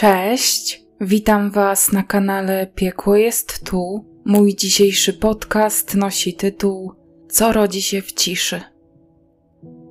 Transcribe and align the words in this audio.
Cześć, 0.00 0.84
witam 1.00 1.50
Was 1.50 1.92
na 1.92 2.02
kanale 2.02 2.66
Piekło 2.66 3.16
jest 3.16 3.64
tu. 3.64 4.04
Mój 4.24 4.56
dzisiejszy 4.56 5.12
podcast 5.12 5.94
nosi 5.94 6.34
tytuł 6.34 6.92
Co 7.28 7.52
rodzi 7.52 7.82
się 7.82 8.02
w 8.02 8.12
ciszy. 8.12 8.60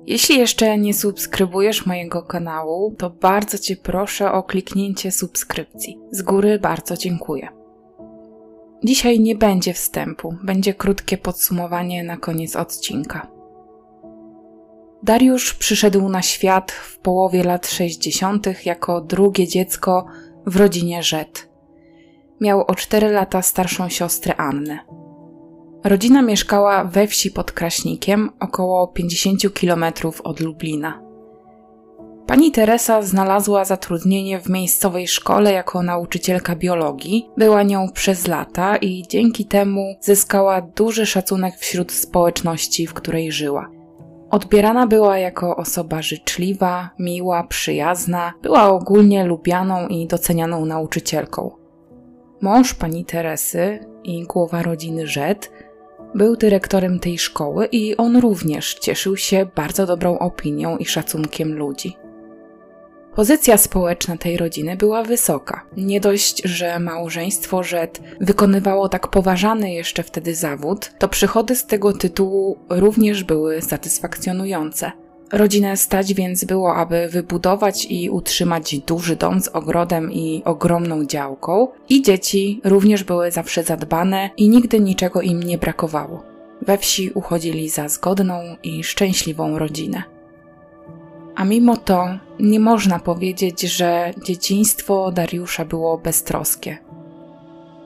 Jeśli 0.06 0.38
jeszcze 0.38 0.78
nie 0.78 0.94
subskrybujesz 0.94 1.86
mojego 1.86 2.22
kanału, 2.22 2.94
to 2.98 3.10
bardzo 3.10 3.58
Cię 3.58 3.76
proszę 3.76 4.32
o 4.32 4.42
kliknięcie 4.42 5.12
subskrypcji. 5.12 5.98
Z 6.10 6.22
góry 6.22 6.58
bardzo 6.58 6.96
dziękuję. 6.96 7.48
Dzisiaj 8.84 9.20
nie 9.20 9.34
będzie 9.34 9.74
wstępu, 9.74 10.34
będzie 10.42 10.74
krótkie 10.74 11.18
podsumowanie 11.18 12.04
na 12.04 12.16
koniec 12.16 12.56
odcinka. 12.56 13.39
Dariusz 15.02 15.54
przyszedł 15.54 16.08
na 16.08 16.22
świat 16.22 16.72
w 16.72 16.98
połowie 16.98 17.44
lat 17.44 17.66
60. 17.66 18.66
jako 18.66 19.00
drugie 19.00 19.48
dziecko 19.48 20.06
w 20.46 20.56
rodzinie 20.56 21.02
Rzet. 21.02 21.48
Miał 22.40 22.64
o 22.66 22.74
4 22.74 23.08
lata 23.08 23.42
starszą 23.42 23.88
siostrę 23.88 24.36
Annę. 24.36 24.78
Rodzina 25.84 26.22
mieszkała 26.22 26.84
we 26.84 27.06
wsi 27.06 27.30
pod 27.30 27.52
Kraśnikiem, 27.52 28.30
około 28.40 28.88
50 28.88 29.40
km 29.60 29.84
od 30.24 30.40
Lublina. 30.40 31.02
Pani 32.26 32.52
Teresa 32.52 33.02
znalazła 33.02 33.64
zatrudnienie 33.64 34.40
w 34.40 34.48
miejscowej 34.48 35.08
szkole 35.08 35.52
jako 35.52 35.82
nauczycielka 35.82 36.56
biologii, 36.56 37.28
była 37.36 37.62
nią 37.62 37.88
przez 37.94 38.26
lata 38.26 38.76
i 38.76 39.02
dzięki 39.08 39.44
temu 39.44 39.96
zyskała 40.00 40.60
duży 40.60 41.06
szacunek 41.06 41.54
wśród 41.56 41.92
społeczności, 41.92 42.86
w 42.86 42.94
której 42.94 43.32
żyła. 43.32 43.79
Odbierana 44.30 44.86
była 44.86 45.18
jako 45.18 45.56
osoba 45.56 46.02
życzliwa, 46.02 46.90
miła, 46.98 47.44
przyjazna, 47.44 48.32
była 48.42 48.64
ogólnie 48.64 49.24
lubianą 49.24 49.88
i 49.88 50.06
docenianą 50.06 50.66
nauczycielką. 50.66 51.50
Mąż 52.40 52.74
pani 52.74 53.04
Teresy 53.04 53.78
i 54.04 54.24
głowa 54.24 54.62
rodziny 54.62 55.06
Rzet 55.06 55.52
był 56.14 56.36
dyrektorem 56.36 57.00
tej 57.00 57.18
szkoły 57.18 57.66
i 57.72 57.96
on 57.96 58.16
również 58.16 58.74
cieszył 58.74 59.16
się 59.16 59.46
bardzo 59.56 59.86
dobrą 59.86 60.18
opinią 60.18 60.76
i 60.76 60.84
szacunkiem 60.84 61.52
ludzi. 61.52 61.96
Pozycja 63.14 63.58
społeczna 63.58 64.16
tej 64.16 64.36
rodziny 64.36 64.76
była 64.76 65.02
wysoka. 65.02 65.66
Nie 65.76 66.00
dość, 66.00 66.42
że 66.44 66.78
małżeństwo 66.78 67.62
Rzet 67.62 68.00
wykonywało 68.20 68.88
tak 68.88 69.08
poważany 69.08 69.72
jeszcze 69.72 70.02
wtedy 70.02 70.34
zawód, 70.34 70.92
to 70.98 71.08
przychody 71.08 71.56
z 71.56 71.66
tego 71.66 71.92
tytułu 71.92 72.58
również 72.68 73.24
były 73.24 73.62
satysfakcjonujące. 73.62 74.92
Rodzinę 75.32 75.76
stać 75.76 76.14
więc 76.14 76.44
było, 76.44 76.74
aby 76.74 77.08
wybudować 77.08 77.86
i 77.90 78.10
utrzymać 78.10 78.78
duży 78.78 79.16
dom 79.16 79.40
z 79.40 79.48
ogrodem 79.48 80.12
i 80.12 80.42
ogromną 80.44 81.04
działką, 81.04 81.68
i 81.88 82.02
dzieci 82.02 82.60
również 82.64 83.04
były 83.04 83.30
zawsze 83.30 83.62
zadbane 83.62 84.30
i 84.36 84.48
nigdy 84.48 84.80
niczego 84.80 85.22
im 85.22 85.42
nie 85.42 85.58
brakowało. 85.58 86.22
We 86.62 86.78
wsi 86.78 87.10
uchodzili 87.10 87.68
za 87.68 87.88
zgodną 87.88 88.56
i 88.62 88.84
szczęśliwą 88.84 89.58
rodzinę. 89.58 90.02
A 91.40 91.44
mimo 91.44 91.76
to 91.76 92.08
nie 92.40 92.60
można 92.60 92.98
powiedzieć, 92.98 93.60
że 93.60 94.10
dzieciństwo 94.24 95.12
Dariusza 95.12 95.64
było 95.64 95.98
beztroskie. 95.98 96.78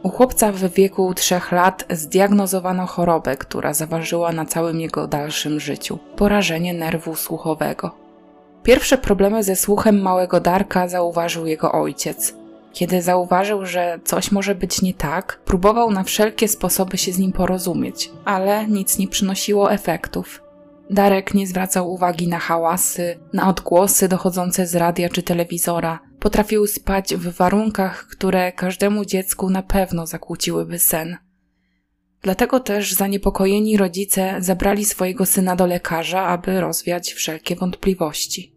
U 0.02 0.08
chłopca 0.08 0.52
w 0.52 0.72
wieku 0.72 1.14
trzech 1.14 1.52
lat 1.52 1.84
zdiagnozowano 1.90 2.86
chorobę, 2.86 3.36
która 3.36 3.74
zaważyła 3.74 4.32
na 4.32 4.44
całym 4.44 4.80
jego 4.80 5.06
dalszym 5.06 5.60
życiu 5.60 5.98
porażenie 6.16 6.74
nerwu 6.74 7.14
słuchowego. 7.14 7.90
Pierwsze 8.62 8.98
problemy 8.98 9.42
ze 9.42 9.56
słuchem 9.56 10.02
małego 10.02 10.40
Darka 10.40 10.88
zauważył 10.88 11.46
jego 11.46 11.72
ojciec. 11.72 12.34
Kiedy 12.72 13.02
zauważył, 13.02 13.66
że 13.66 13.98
coś 14.04 14.32
może 14.32 14.54
być 14.54 14.82
nie 14.82 14.94
tak, 14.94 15.40
próbował 15.44 15.90
na 15.90 16.04
wszelkie 16.04 16.48
sposoby 16.48 16.98
się 16.98 17.12
z 17.12 17.18
nim 17.18 17.32
porozumieć, 17.32 18.10
ale 18.24 18.66
nic 18.66 18.98
nie 18.98 19.08
przynosiło 19.08 19.72
efektów. 19.72 20.43
Darek 20.94 21.34
nie 21.34 21.46
zwracał 21.46 21.92
uwagi 21.92 22.28
na 22.28 22.38
hałasy, 22.38 23.18
na 23.32 23.48
odgłosy 23.48 24.08
dochodzące 24.08 24.66
z 24.66 24.74
radia 24.74 25.08
czy 25.08 25.22
telewizora. 25.22 26.00
Potrafił 26.20 26.66
spać 26.66 27.14
w 27.14 27.36
warunkach, 27.36 28.06
które 28.06 28.52
każdemu 28.52 29.04
dziecku 29.04 29.50
na 29.50 29.62
pewno 29.62 30.06
zakłóciłyby 30.06 30.78
sen. 30.78 31.16
Dlatego 32.22 32.60
też 32.60 32.92
zaniepokojeni 32.92 33.76
rodzice 33.76 34.36
zabrali 34.38 34.84
swojego 34.84 35.26
syna 35.26 35.56
do 35.56 35.66
lekarza, 35.66 36.22
aby 36.22 36.60
rozwiać 36.60 37.12
wszelkie 37.12 37.56
wątpliwości. 37.56 38.54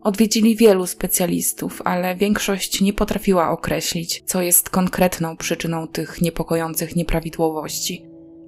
Odwiedzili 0.00 0.56
wielu 0.56 0.86
specjalistów, 0.86 1.82
ale 1.84 2.16
większość 2.16 2.80
nie 2.80 2.92
potrafiła 2.92 3.50
określić, 3.50 4.22
co 4.26 4.42
jest 4.42 4.70
konkretną 4.70 5.36
przyczyną 5.36 5.88
tych 5.88 6.22
niepokojących 6.22 6.96
nieprawidłowości. 6.96 8.05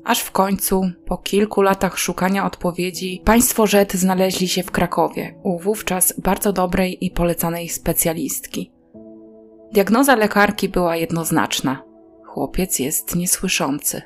Aż 0.09 0.21
w 0.21 0.31
końcu, 0.31 0.91
po 1.07 1.19
kilku 1.19 1.63
latach 1.63 1.99
szukania 1.99 2.47
odpowiedzi, 2.47 3.23
państwo 3.25 3.67
Rzet 3.67 3.95
znaleźli 3.95 4.49
się 4.49 4.63
w 4.63 4.71
Krakowie, 4.71 5.35
u 5.43 5.59
wówczas 5.59 6.21
bardzo 6.21 6.53
dobrej 6.53 7.05
i 7.05 7.11
polecanej 7.11 7.69
specjalistki. 7.69 8.73
Diagnoza 9.73 10.17
lekarki 10.17 10.69
była 10.69 10.97
jednoznaczna. 10.97 11.83
Chłopiec 12.27 12.79
jest 12.79 13.17
niesłyszący. 13.17 14.03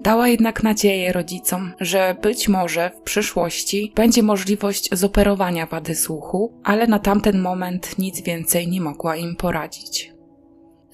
Dała 0.00 0.28
jednak 0.28 0.62
nadzieję 0.62 1.12
rodzicom, 1.12 1.72
że 1.80 2.16
być 2.22 2.48
może 2.48 2.90
w 2.90 3.00
przyszłości 3.00 3.92
będzie 3.96 4.22
możliwość 4.22 4.88
zoperowania 4.92 5.66
wady 5.66 5.94
słuchu, 5.94 6.60
ale 6.64 6.86
na 6.86 6.98
tamten 6.98 7.40
moment 7.40 7.98
nic 7.98 8.20
więcej 8.20 8.68
nie 8.68 8.80
mogła 8.80 9.16
im 9.16 9.36
poradzić. 9.36 10.11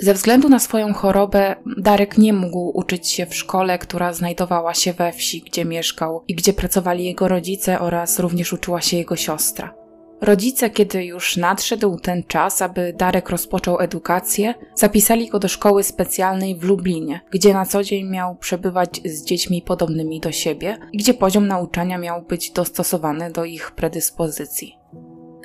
Ze 0.01 0.15
względu 0.15 0.49
na 0.49 0.59
swoją 0.59 0.95
chorobę, 0.95 1.57
Darek 1.77 2.19
nie 2.19 2.33
mógł 2.33 2.79
uczyć 2.79 3.09
się 3.09 3.27
w 3.27 3.35
szkole, 3.35 3.79
która 3.79 4.13
znajdowała 4.13 4.75
się 4.75 4.93
we 4.93 5.13
wsi, 5.13 5.43
gdzie 5.43 5.65
mieszkał 5.65 6.25
i 6.29 6.35
gdzie 6.35 6.53
pracowali 6.53 7.05
jego 7.05 7.29
rodzice 7.29 7.81
oraz 7.81 8.19
również 8.19 8.53
uczyła 8.53 8.81
się 8.81 8.97
jego 8.97 9.17
siostra. 9.17 9.75
Rodzice, 10.21 10.71
kiedy 10.71 11.05
już 11.05 11.37
nadszedł 11.37 11.99
ten 11.99 12.23
czas, 12.23 12.63
aby 12.63 12.93
Darek 12.93 13.31
rozpoczął 13.31 13.81
edukację, 13.81 14.55
zapisali 14.75 15.29
go 15.29 15.39
do 15.39 15.49
szkoły 15.49 15.83
specjalnej 15.83 16.57
w 16.57 16.65
Lublinie, 16.65 17.21
gdzie 17.31 17.53
na 17.53 17.67
co 17.67 17.83
dzień 17.83 18.11
miał 18.11 18.37
przebywać 18.37 19.01
z 19.05 19.25
dziećmi 19.25 19.63
podobnymi 19.63 20.21
do 20.21 20.33
siebie 20.33 20.79
i 20.93 20.99
gdzie 20.99 21.15
poziom 21.15 21.47
nauczania 21.47 21.99
miał 21.99 22.23
być 22.23 22.51
dostosowany 22.51 23.33
do 23.33 23.45
ich 23.45 23.71
predyspozycji. 23.71 24.78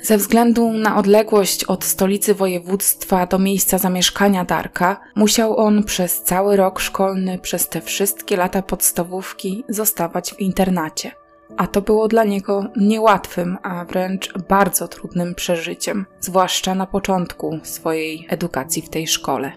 Ze 0.04 0.18
względu 0.18 0.72
na 0.72 0.96
odległość 0.96 1.64
od 1.64 1.84
stolicy 1.84 2.34
województwa 2.34 3.26
do 3.26 3.38
miejsca 3.38 3.78
zamieszkania 3.78 4.44
Darka, 4.44 5.00
musiał 5.16 5.56
on 5.56 5.84
przez 5.84 6.22
cały 6.22 6.56
rok 6.56 6.80
szkolny, 6.80 7.38
przez 7.38 7.68
te 7.68 7.80
wszystkie 7.80 8.36
lata 8.36 8.62
podstawówki 8.62 9.64
zostawać 9.68 10.32
w 10.34 10.40
internacie. 10.40 11.12
A 11.56 11.66
to 11.66 11.82
było 11.82 12.08
dla 12.08 12.24
niego 12.24 12.66
niełatwym, 12.76 13.58
a 13.62 13.84
wręcz 13.84 14.38
bardzo 14.48 14.88
trudnym 14.88 15.34
przeżyciem, 15.34 16.06
zwłaszcza 16.20 16.74
na 16.74 16.86
początku 16.86 17.58
swojej 17.62 18.26
edukacji 18.28 18.82
w 18.82 18.88
tej 18.88 19.06
szkole. 19.06 19.52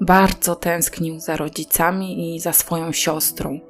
Bardzo 0.00 0.56
tęsknił 0.56 1.20
za 1.20 1.36
rodzicami 1.36 2.34
i 2.34 2.40
za 2.40 2.52
swoją 2.52 2.92
siostrą. 2.92 3.60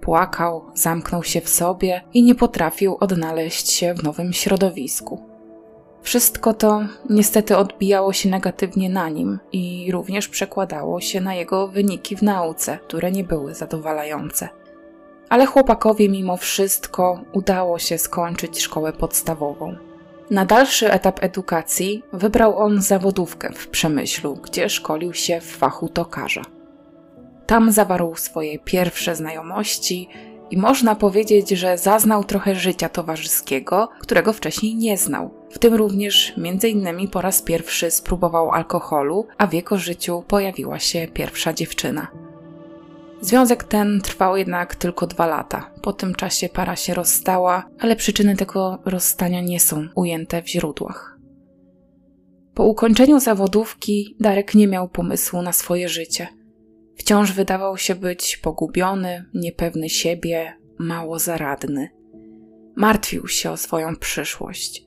Płakał, 0.00 0.64
zamknął 0.74 1.24
się 1.24 1.40
w 1.40 1.48
sobie 1.48 2.04
i 2.14 2.22
nie 2.22 2.34
potrafił 2.34 2.96
odnaleźć 3.00 3.70
się 3.70 3.94
w 3.94 4.02
nowym 4.02 4.32
środowisku. 4.32 5.33
Wszystko 6.04 6.54
to 6.54 6.82
niestety 7.10 7.56
odbijało 7.56 8.12
się 8.12 8.28
negatywnie 8.28 8.90
na 8.90 9.08
nim 9.08 9.38
i 9.52 9.88
również 9.92 10.28
przekładało 10.28 11.00
się 11.00 11.20
na 11.20 11.34
jego 11.34 11.68
wyniki 11.68 12.16
w 12.16 12.22
nauce, 12.22 12.78
które 12.86 13.12
nie 13.12 13.24
były 13.24 13.54
zadowalające. 13.54 14.48
Ale 15.28 15.46
chłopakowi 15.46 16.08
mimo 16.08 16.36
wszystko 16.36 17.20
udało 17.32 17.78
się 17.78 17.98
skończyć 17.98 18.60
szkołę 18.60 18.92
podstawową. 18.92 19.76
Na 20.30 20.44
dalszy 20.44 20.92
etap 20.92 21.22
edukacji 21.22 22.02
wybrał 22.12 22.58
on 22.58 22.82
zawodówkę 22.82 23.52
w 23.52 23.68
Przemyślu, 23.68 24.34
gdzie 24.36 24.68
szkolił 24.68 25.14
się 25.14 25.40
w 25.40 25.56
fachu 25.56 25.88
tokarza. 25.88 26.42
Tam 27.46 27.72
zawarł 27.72 28.16
swoje 28.16 28.58
pierwsze 28.58 29.16
znajomości 29.16 30.08
i 30.54 30.56
można 30.56 30.94
powiedzieć, 30.94 31.48
że 31.48 31.78
zaznał 31.78 32.24
trochę 32.24 32.54
życia 32.54 32.88
towarzyskiego, 32.88 33.88
którego 34.00 34.32
wcześniej 34.32 34.74
nie 34.74 34.98
znał. 34.98 35.30
W 35.50 35.58
tym 35.58 35.74
również 35.74 36.32
między 36.36 36.68
innymi 36.68 37.08
po 37.08 37.20
raz 37.20 37.42
pierwszy 37.42 37.90
spróbował 37.90 38.50
alkoholu, 38.50 39.26
a 39.38 39.46
w 39.46 39.52
jego 39.52 39.78
życiu 39.78 40.24
pojawiła 40.28 40.78
się 40.78 41.08
pierwsza 41.14 41.52
dziewczyna. 41.52 42.08
Związek 43.20 43.64
ten 43.64 44.00
trwał 44.00 44.36
jednak 44.36 44.74
tylko 44.74 45.06
dwa 45.06 45.26
lata. 45.26 45.70
Po 45.82 45.92
tym 45.92 46.14
czasie 46.14 46.48
para 46.48 46.76
się 46.76 46.94
rozstała, 46.94 47.64
ale 47.80 47.96
przyczyny 47.96 48.36
tego 48.36 48.78
rozstania 48.84 49.40
nie 49.40 49.60
są 49.60 49.88
ujęte 49.94 50.42
w 50.42 50.48
źródłach. 50.48 51.18
Po 52.54 52.64
ukończeniu 52.64 53.20
zawodówki 53.20 54.16
Darek 54.20 54.54
nie 54.54 54.68
miał 54.68 54.88
pomysłu 54.88 55.42
na 55.42 55.52
swoje 55.52 55.88
życie– 55.88 56.28
Wciąż 56.96 57.32
wydawał 57.32 57.78
się 57.78 57.94
być 57.94 58.36
pogubiony, 58.36 59.24
niepewny 59.34 59.88
siebie, 59.88 60.52
mało 60.78 61.18
zaradny. 61.18 61.88
Martwił 62.76 63.28
się 63.28 63.50
o 63.50 63.56
swoją 63.56 63.96
przyszłość. 63.96 64.84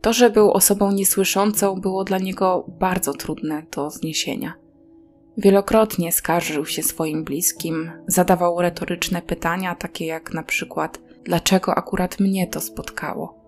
To, 0.00 0.12
że 0.12 0.30
był 0.30 0.50
osobą 0.50 0.92
niesłyszącą, 0.92 1.80
było 1.80 2.04
dla 2.04 2.18
niego 2.18 2.66
bardzo 2.68 3.12
trudne 3.12 3.62
do 3.76 3.90
zniesienia. 3.90 4.54
Wielokrotnie 5.36 6.12
skarżył 6.12 6.66
się 6.66 6.82
swoim 6.82 7.24
bliskim, 7.24 7.92
zadawał 8.06 8.60
retoryczne 8.60 9.22
pytania, 9.22 9.74
takie 9.74 10.06
jak 10.06 10.34
na 10.34 10.42
przykład: 10.42 11.00
Dlaczego 11.24 11.74
akurat 11.74 12.20
mnie 12.20 12.46
to 12.46 12.60
spotkało? 12.60 13.42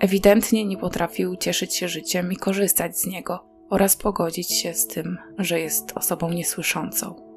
Ewidentnie 0.00 0.64
nie 0.64 0.76
potrafił 0.76 1.36
cieszyć 1.36 1.76
się 1.76 1.88
życiem 1.88 2.32
i 2.32 2.36
korzystać 2.36 2.98
z 2.98 3.06
niego 3.06 3.44
oraz 3.70 3.96
pogodzić 3.96 4.52
się 4.52 4.74
z 4.74 4.86
tym, 4.86 5.18
że 5.38 5.60
jest 5.60 5.92
osobą 5.94 6.30
niesłyszącą. 6.30 7.29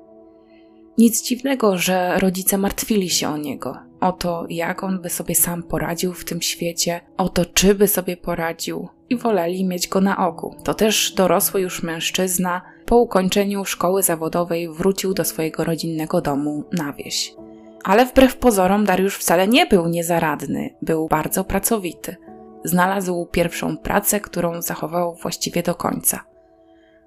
Nic 0.97 1.23
dziwnego, 1.23 1.77
że 1.77 2.19
rodzice 2.19 2.57
martwili 2.57 3.09
się 3.09 3.29
o 3.29 3.37
niego, 3.37 3.77
o 4.01 4.11
to, 4.11 4.45
jak 4.49 4.83
on 4.83 5.01
by 5.01 5.09
sobie 5.09 5.35
sam 5.35 5.63
poradził 5.63 6.13
w 6.13 6.25
tym 6.25 6.41
świecie, 6.41 7.01
o 7.17 7.29
to, 7.29 7.45
czy 7.45 7.75
by 7.75 7.87
sobie 7.87 8.17
poradził, 8.17 8.87
i 9.09 9.17
woleli 9.17 9.65
mieć 9.65 9.87
go 9.87 10.01
na 10.01 10.27
oku. 10.27 10.55
To 10.63 10.73
też 10.73 11.13
dorosły 11.13 11.61
już 11.61 11.83
mężczyzna 11.83 12.61
po 12.85 12.97
ukończeniu 12.97 13.65
szkoły 13.65 14.03
zawodowej 14.03 14.69
wrócił 14.69 15.13
do 15.13 15.25
swojego 15.25 15.63
rodzinnego 15.63 16.21
domu 16.21 16.63
na 16.71 16.93
wieś. 16.93 17.35
Ale 17.83 18.05
wbrew 18.05 18.37
pozorom 18.37 18.85
Dariusz 18.85 19.17
wcale 19.17 19.47
nie 19.47 19.65
był 19.65 19.87
niezaradny, 19.87 20.69
był 20.81 21.07
bardzo 21.07 21.43
pracowity. 21.43 22.15
Znalazł 22.63 23.25
pierwszą 23.31 23.77
pracę, 23.77 24.19
którą 24.19 24.61
zachował 24.61 25.15
właściwie 25.15 25.63
do 25.63 25.75
końca. 25.75 26.32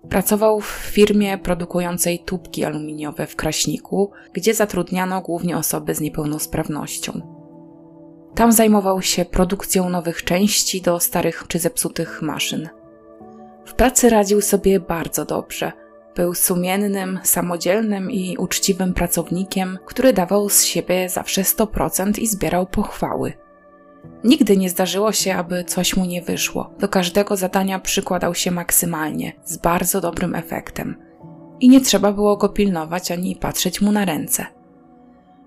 Pracował 0.09 0.61
w 0.61 0.67
firmie 0.67 1.39
produkującej 1.39 2.19
tubki 2.19 2.65
aluminiowe 2.65 3.27
w 3.27 3.37
Kraśniku, 3.37 4.11
gdzie 4.33 4.55
zatrudniano 4.55 5.21
głównie 5.21 5.57
osoby 5.57 5.95
z 5.95 6.01
niepełnosprawnością. 6.01 7.37
Tam 8.35 8.53
zajmował 8.53 9.03
się 9.03 9.25
produkcją 9.25 9.89
nowych 9.89 10.25
części 10.25 10.83
do 10.83 11.01
starych 11.01 11.45
czy 11.49 11.59
zepsutych 11.59 12.23
maszyn. 12.23 12.69
W 13.67 13.75
pracy 13.75 14.11
radził 14.11 14.41
sobie 14.41 14.81
bardzo 14.81 15.25
dobrze. 15.25 15.73
Był 16.17 16.35
sumiennym, 16.35 17.21
samodzielnym 17.23 18.11
i 18.11 18.37
uczciwym 18.39 18.95
pracownikiem, 18.95 19.79
który 19.87 20.13
dawał 20.13 20.49
z 20.49 20.65
siebie 20.65 21.09
zawsze 21.09 21.43
100% 21.43 22.19
i 22.19 22.27
zbierał 22.27 22.67
pochwały. 22.67 23.33
Nigdy 24.25 24.57
nie 24.57 24.71
zdarzyło 24.71 25.13
się, 25.13 25.35
aby 25.35 25.65
coś 25.65 25.97
mu 25.97 26.05
nie 26.05 26.23
wyszło. 26.23 26.71
Do 26.79 26.89
każdego 26.89 27.37
zadania 27.37 27.79
przykładał 27.79 28.35
się 28.35 28.51
maksymalnie, 28.51 29.33
z 29.45 29.57
bardzo 29.57 30.01
dobrym 30.01 30.35
efektem. 30.35 30.97
I 31.61 31.69
nie 31.69 31.81
trzeba 31.81 32.13
było 32.13 32.37
go 32.37 32.49
pilnować 32.49 33.11
ani 33.11 33.37
patrzeć 33.37 33.81
mu 33.81 33.93
na 33.93 34.05
ręce. 34.05 34.47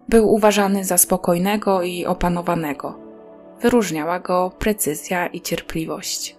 Był 0.09 0.33
uważany 0.33 0.85
za 0.85 0.97
spokojnego 0.97 1.83
i 1.83 2.05
opanowanego. 2.05 2.99
Wyróżniała 3.61 4.19
go 4.19 4.51
precyzja 4.59 5.27
i 5.27 5.41
cierpliwość. 5.41 6.35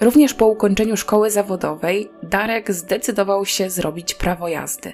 Również 0.00 0.34
po 0.34 0.46
ukończeniu 0.46 0.96
szkoły 0.96 1.30
zawodowej 1.30 2.10
Darek 2.22 2.72
zdecydował 2.72 3.44
się 3.46 3.70
zrobić 3.70 4.14
prawo 4.14 4.48
jazdy. 4.48 4.92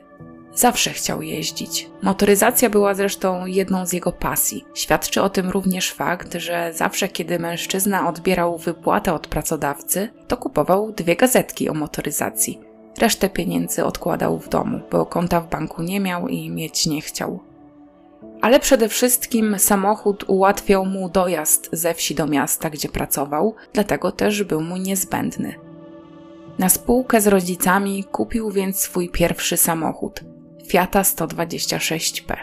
Zawsze 0.55 0.91
chciał 0.91 1.23
jeździć. 1.23 1.91
Motoryzacja 2.03 2.71
była 2.71 2.95
zresztą 2.95 3.47
jedną 3.47 3.87
z 3.87 3.93
jego 3.93 4.13
pasji. 4.13 4.65
Świadczy 4.75 5.23
o 5.23 5.31
tym 5.31 5.51
również 5.51 5.93
fakt, 5.93 6.35
że 6.35 6.73
zawsze 6.75 7.09
kiedy 7.09 7.39
mężczyzna 7.39 8.09
odbierał 8.09 8.59
wypłatę 8.59 9.13
od 9.13 9.27
pracodawcy, 9.27 10.09
to 10.29 10.37
kupował 10.37 10.93
dwie 10.93 11.17
gazetki 11.17 11.69
o 11.69 11.75
motoryzacji. 11.75 12.61
Resztę 12.99 13.31
pieniędzy 13.31 13.85
odkładał 13.85 14.39
w 14.39 14.49
domu, 14.49 14.81
bo 14.91 15.07
konta 15.07 15.41
w 15.41 15.49
banku 15.49 15.83
nie 15.83 16.01
miał 16.01 16.29
i 16.29 16.51
mieć 16.51 16.87
nie 16.87 17.01
chciał. 17.01 17.41
Ale 18.41 18.61
przede 18.61 18.89
wszystkim 18.89 19.59
samochód 19.59 20.25
ułatwiał 20.29 20.87
mu 20.87 21.09
dojazd 21.09 21.69
ze 21.73 21.95
wsi 21.95 22.15
do 22.15 22.27
miasta, 22.27 22.71
gdzie 22.71 22.89
pracował, 22.89 23.55
dlatego 23.73 24.13
też 24.13 24.43
był 24.43 24.61
mu 24.61 24.77
niezbędny. 24.77 25.55
Na 26.59 26.69
spółkę 26.69 27.21
z 27.21 27.27
rodzicami 27.27 28.05
kupił 28.05 28.51
więc 28.51 28.81
swój 28.81 29.09
pierwszy 29.09 29.57
samochód 29.57 30.32
Fiata 30.67 31.03
126P. 31.03 32.37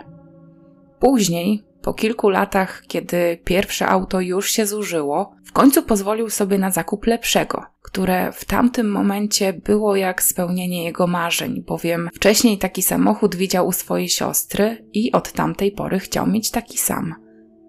Później, 0.99 1.63
po 1.81 1.93
kilku 1.93 2.29
latach, 2.29 2.83
kiedy 2.87 3.39
pierwsze 3.43 3.87
auto 3.87 4.21
już 4.21 4.51
się 4.51 4.65
zużyło, 4.65 5.35
w 5.45 5.51
końcu 5.51 5.83
pozwolił 5.83 6.29
sobie 6.29 6.57
na 6.57 6.71
zakup 6.71 7.05
lepszego, 7.05 7.65
które 7.81 8.31
w 8.31 8.45
tamtym 8.45 8.91
momencie 8.91 9.53
było 9.53 9.95
jak 9.95 10.23
spełnienie 10.23 10.83
jego 10.83 11.07
marzeń, 11.07 11.63
bowiem 11.67 12.09
wcześniej 12.15 12.57
taki 12.57 12.83
samochód 12.83 13.35
widział 13.35 13.67
u 13.67 13.71
swojej 13.71 14.09
siostry 14.09 14.85
i 14.93 15.11
od 15.11 15.31
tamtej 15.31 15.71
pory 15.71 15.99
chciał 15.99 16.27
mieć 16.27 16.51
taki 16.51 16.77
sam. 16.77 17.15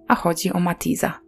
A 0.09 0.15
chodzi 0.15 0.53
o 0.53 0.61
Matiza. 0.61 1.20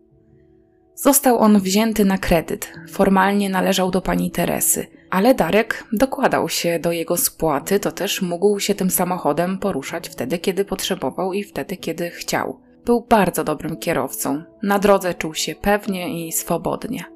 Został 0.95 1.39
on 1.39 1.61
wzięty 1.61 2.05
na 2.05 2.19
kredyt, 2.19 2.73
formalnie 2.91 3.51
należał 3.51 3.91
do 3.91 4.01
pani 4.01 4.31
Teresy, 4.31 4.87
ale 5.11 5.35
Darek 5.35 5.85
dokładał 5.93 6.49
się 6.49 6.79
do 6.79 6.93
jego 6.93 7.17
spłaty, 7.17 7.81
to 7.81 7.93
też 7.93 8.23
mógł 8.23 8.61
się 8.61 8.75
tym 8.75 8.91
samochodem 8.91 9.59
poruszać 9.59 10.09
wtedy, 10.09 10.39
kiedy 10.39 10.65
potrzebował 10.65 11.33
i 11.33 11.45
wtedy, 11.45 11.77
kiedy 11.77 12.11
chciał. 12.11 12.61
Był 12.85 13.01
bardzo 13.01 13.45
dobrym 13.45 13.77
kierowcą. 13.77 14.43
Na 14.63 14.79
drodze 14.79 15.15
czuł 15.15 15.35
się 15.35 15.55
pewnie 15.55 16.27
i 16.27 16.33
swobodnie. 16.33 17.12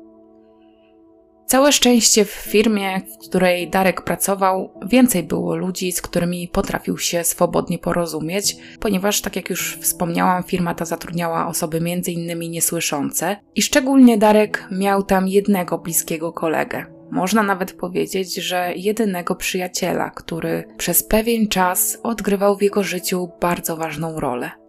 Całe 1.46 1.72
szczęście 1.72 2.24
w 2.24 2.30
firmie, 2.30 3.00
w 3.00 3.28
której 3.28 3.70
Darek 3.70 4.02
pracował, 4.02 4.70
więcej 4.86 5.22
było 5.22 5.56
ludzi, 5.56 5.92
z 5.92 6.02
którymi 6.02 6.48
potrafił 6.48 6.98
się 6.98 7.24
swobodnie 7.24 7.78
porozumieć, 7.78 8.56
ponieważ, 8.80 9.20
tak 9.20 9.36
jak 9.36 9.50
już 9.50 9.78
wspomniałam, 9.80 10.42
firma 10.42 10.74
ta 10.74 10.84
zatrudniała 10.84 11.46
osoby 11.46 11.80
innymi 12.06 12.50
niesłyszące 12.50 13.36
i 13.54 13.62
szczególnie 13.62 14.18
Darek 14.18 14.68
miał 14.70 15.02
tam 15.02 15.28
jednego 15.28 15.78
bliskiego 15.78 16.32
kolegę. 16.32 16.86
Można 17.10 17.42
nawet 17.42 17.72
powiedzieć, 17.72 18.34
że 18.34 18.72
jedynego 18.76 19.34
przyjaciela, 19.34 20.10
który 20.10 20.64
przez 20.76 21.02
pewien 21.02 21.48
czas 21.48 21.98
odgrywał 22.02 22.56
w 22.56 22.62
jego 22.62 22.82
życiu 22.82 23.28
bardzo 23.40 23.76
ważną 23.76 24.20
rolę. 24.20 24.65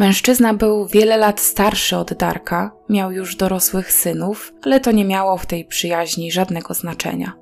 Mężczyzna 0.00 0.54
był 0.54 0.86
wiele 0.86 1.16
lat 1.16 1.40
starszy 1.40 1.96
od 1.96 2.14
Darka, 2.14 2.72
miał 2.88 3.12
już 3.12 3.36
dorosłych 3.36 3.92
synów, 3.92 4.52
ale 4.62 4.80
to 4.80 4.92
nie 4.92 5.04
miało 5.04 5.36
w 5.36 5.46
tej 5.46 5.64
przyjaźni 5.64 6.32
żadnego 6.32 6.74
znaczenia. 6.74 7.32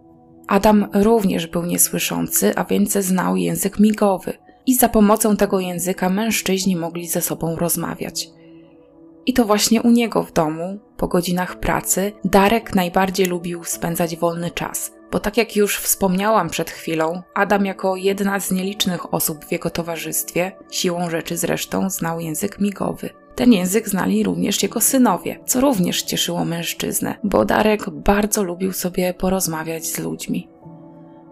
Adam 0.47 0.89
również 0.95 1.47
był 1.47 1.67
niesłyszący, 1.67 2.53
a 2.57 2.65
więc 2.65 2.93
znał 2.93 3.37
język 3.37 3.79
migowy 3.79 4.33
i 4.67 4.75
za 4.75 4.89
pomocą 4.89 5.37
tego 5.37 5.61
języka 5.61 6.09
mężczyźni 6.09 6.77
mogli 6.77 7.07
ze 7.09 7.21
sobą 7.21 7.57
rozmawiać. 7.57 8.29
I 9.27 9.33
to 9.33 9.45
właśnie 9.45 9.83
u 9.83 9.91
niego 9.91 10.23
w 10.23 10.33
domu, 10.33 10.79
po 10.97 11.09
godzinach 11.09 11.61
pracy, 11.61 12.13
Darek 12.25 12.75
najbardziej 12.75 13.27
lubił 13.27 13.65
spędzać 13.65 14.17
wolny 14.17 14.51
czas, 14.51 14.93
bo 15.11 15.21
tak 15.21 15.37
jak 15.37 15.57
już 15.57 15.79
wspomniałam 15.79 16.51
przed 16.51 16.71
chwilą, 16.71 17.23
Adam 17.35 17.67
jako 17.67 17.97
jedna 17.97 18.41
z 18.41 18.51
nielicznych 18.51 19.15
osób 19.15 19.45
w 19.45 19.53
jego 19.53 19.71
towarzystwie, 19.71 20.53
siłą 20.71 21.11
rzeczy 21.11 21.37
zresztą, 21.37 21.91
znał 21.91 22.21
język 22.21 22.61
migowy. 22.61 23.11
Ten 23.35 23.53
język 23.53 23.89
znali 23.89 24.23
również 24.23 24.63
jego 24.63 24.81
synowie, 24.81 25.41
co 25.47 25.61
również 25.61 26.03
cieszyło 26.03 26.45
mężczyznę, 26.45 27.15
bo 27.25 27.45
Darek 27.45 27.91
bardzo 27.91 28.43
lubił 28.43 28.73
sobie 28.73 29.15
porozmawiać 29.15 29.87
z 29.87 29.99
ludźmi. 29.99 30.49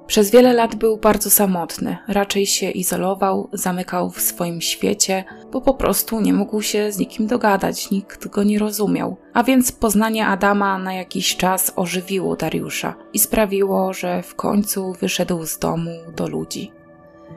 Przez 0.07 0.31
wiele 0.31 0.53
lat 0.53 0.75
był 0.75 0.97
bardzo 0.97 1.31
samotny, 1.31 1.97
raczej 2.09 2.47
się 2.47 2.71
izolował, 2.71 3.49
zamykał 3.53 4.11
w 4.11 4.21
swoim 4.21 4.61
świecie, 4.61 5.25
bo 5.57 5.61
po 5.61 5.75
prostu 5.75 6.21
nie 6.21 6.33
mógł 6.33 6.63
się 6.63 6.93
z 6.93 6.99
nikim 6.99 7.27
dogadać, 7.27 7.91
nikt 7.91 8.29
go 8.29 8.43
nie 8.43 8.59
rozumiał. 8.59 9.17
A 9.35 9.43
więc 9.43 9.73
poznanie 9.73 10.27
Adama 10.27 10.79
na 10.79 10.95
jakiś 10.95 11.37
czas 11.37 11.73
ożywiło 11.77 12.37
Dariusza 12.37 12.95
i 13.13 13.19
sprawiło, 13.19 13.93
że 13.93 14.23
w 14.23 14.35
końcu 14.35 14.93
wyszedł 14.93 15.47
z 15.47 15.59
domu 15.59 15.91
do 16.17 16.29
ludzi. 16.29 16.73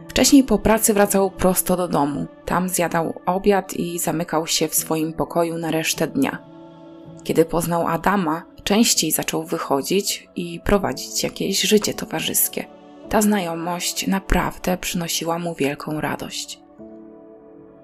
Wcześniej 0.08 0.44
po 0.44 0.58
pracy 0.58 0.94
wracał 0.94 1.32
prosto 1.32 1.78
do 1.78 1.88
domu. 1.88 2.28
Tam 2.46 2.70
zjadał 2.70 3.20
obiad 3.26 3.74
i 3.74 4.00
zamykał 4.00 4.48
się 4.48 4.68
w 4.68 4.76
swoim 4.76 5.14
pokoju 5.14 5.58
na 5.58 5.72
resztę 5.72 6.08
dnia. 6.08 6.38
Kiedy 7.24 7.46
poznał 7.46 7.88
Adama, 7.88 8.44
częściej 8.64 9.12
zaczął 9.12 9.44
wychodzić 9.44 10.30
i 10.36 10.60
prowadzić 10.60 11.24
jakieś 11.24 11.62
życie 11.62 11.94
towarzyskie. 11.94 12.66
Ta 13.10 13.22
znajomość 13.22 14.08
naprawdę 14.08 14.78
przynosiła 14.78 15.40
mu 15.40 15.56
wielką 15.56 16.02
radość. 16.02 16.69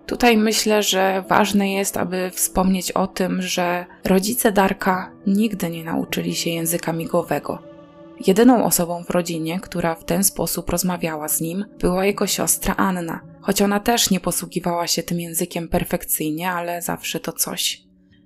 Tutaj 0.05 0.38
myślę, 0.38 0.83
że 0.83 1.24
ważne 1.29 1.71
jest, 1.71 1.97
aby 1.97 2.31
wspomnieć 2.33 2.91
o 2.91 3.07
tym, 3.07 3.41
że 3.41 3.85
rodzice 4.03 4.51
Darka 4.51 5.12
nigdy 5.27 5.69
nie 5.69 5.83
nauczyli 5.83 6.35
się 6.35 6.50
języka 6.50 6.93
migowego. 6.93 7.59
Jedyną 8.27 8.65
osobą 8.65 9.03
w 9.03 9.09
rodzinie, 9.09 9.59
która 9.59 9.95
w 9.95 10.05
ten 10.05 10.24
sposób 10.24 10.69
rozmawiała 10.69 11.27
z 11.27 11.41
nim, 11.41 11.65
była 11.79 12.05
jego 12.05 12.27
siostra 12.27 12.75
Anna, 12.75 13.21
choć 13.41 13.62
ona 13.62 13.79
też 13.79 14.09
nie 14.09 14.19
posługiwała 14.19 14.88
się 14.88 15.03
tym 15.03 15.19
językiem 15.19 15.67
perfekcyjnie, 15.67 16.51
ale 16.51 16.81
zawsze 16.81 17.19
to 17.19 17.33
coś. 17.33 17.81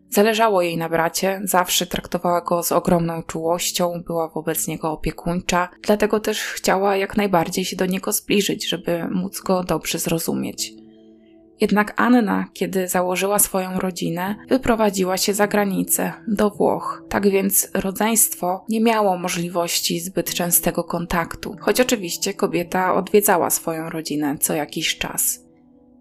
Zależało 0.09 0.61
jej 0.61 0.77
na 0.77 0.89
bracie, 0.89 1.41
zawsze 1.43 1.85
traktowała 1.85 2.41
go 2.41 2.63
z 2.63 2.71
ogromną 2.71 3.23
czułością, 3.23 4.03
była 4.05 4.27
wobec 4.27 4.67
niego 4.67 4.91
opiekuńcza, 4.91 5.69
dlatego 5.83 6.19
też 6.19 6.41
chciała 6.41 6.95
jak 6.95 7.17
najbardziej 7.17 7.65
się 7.65 7.75
do 7.75 7.85
niego 7.85 8.11
zbliżyć, 8.11 8.69
żeby 8.69 9.07
móc 9.11 9.41
go 9.41 9.63
dobrze 9.63 9.99
zrozumieć. 9.99 10.78
Jednak 11.61 11.93
Anna, 11.95 12.45
kiedy 12.53 12.87
założyła 12.87 13.39
swoją 13.39 13.79
rodzinę, 13.79 14.35
wyprowadziła 14.49 15.17
się 15.17 15.33
za 15.33 15.47
granicę, 15.47 16.13
do 16.27 16.49
Włoch. 16.49 17.03
Tak 17.09 17.29
więc 17.29 17.71
rodzeństwo 17.73 18.65
nie 18.69 18.81
miało 18.81 19.17
możliwości 19.17 19.99
zbyt 19.99 20.33
częstego 20.33 20.83
kontaktu, 20.83 21.55
choć 21.59 21.81
oczywiście 21.81 22.33
kobieta 22.33 22.93
odwiedzała 22.93 23.49
swoją 23.49 23.89
rodzinę 23.89 24.37
co 24.37 24.53
jakiś 24.53 24.97
czas. 24.97 25.48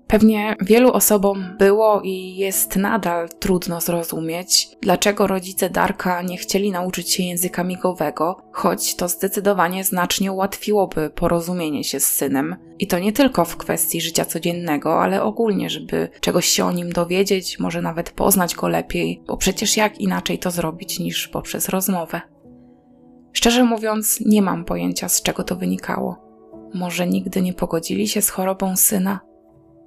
Pewnie 0.08 0.56
wielu 0.60 0.92
osobom 0.92 1.56
było 1.58 2.00
i 2.00 2.36
jest 2.36 2.76
nadal 2.76 3.28
trudno 3.28 3.80
zrozumieć, 3.80 4.68
dlaczego 4.82 5.26
rodzice 5.26 5.70
Darka 5.70 6.22
nie 6.22 6.36
chcieli 6.36 6.70
nauczyć 6.70 7.12
się 7.12 7.22
języka 7.22 7.64
migowego, 7.64 8.36
choć 8.52 8.96
to 8.96 9.08
zdecydowanie 9.08 9.84
znacznie 9.84 10.32
ułatwiłoby 10.32 11.10
porozumienie 11.10 11.84
się 11.84 12.00
z 12.00 12.06
synem. 12.06 12.56
I 12.78 12.86
to 12.86 12.98
nie 12.98 13.12
tylko 13.12 13.44
w 13.44 13.56
kwestii 13.56 14.00
życia 14.00 14.24
codziennego, 14.24 15.02
ale 15.02 15.22
ogólnie, 15.22 15.70
żeby 15.70 16.08
czegoś 16.20 16.46
się 16.46 16.64
o 16.64 16.72
nim 16.72 16.92
dowiedzieć, 16.92 17.58
może 17.58 17.82
nawet 17.82 18.10
poznać 18.10 18.54
go 18.54 18.68
lepiej, 18.68 19.22
bo 19.26 19.36
przecież 19.36 19.76
jak 19.76 20.00
inaczej 20.00 20.38
to 20.38 20.50
zrobić 20.50 20.98
niż 20.98 21.28
poprzez 21.28 21.68
rozmowę. 21.68 22.20
Szczerze 23.32 23.64
mówiąc, 23.64 24.20
nie 24.20 24.42
mam 24.42 24.64
pojęcia, 24.64 25.08
z 25.08 25.22
czego 25.22 25.44
to 25.44 25.56
wynikało. 25.56 26.16
Może 26.74 27.06
nigdy 27.06 27.42
nie 27.42 27.52
pogodzili 27.52 28.08
się 28.08 28.22
z 28.22 28.30
chorobą 28.30 28.76
syna? 28.76 29.28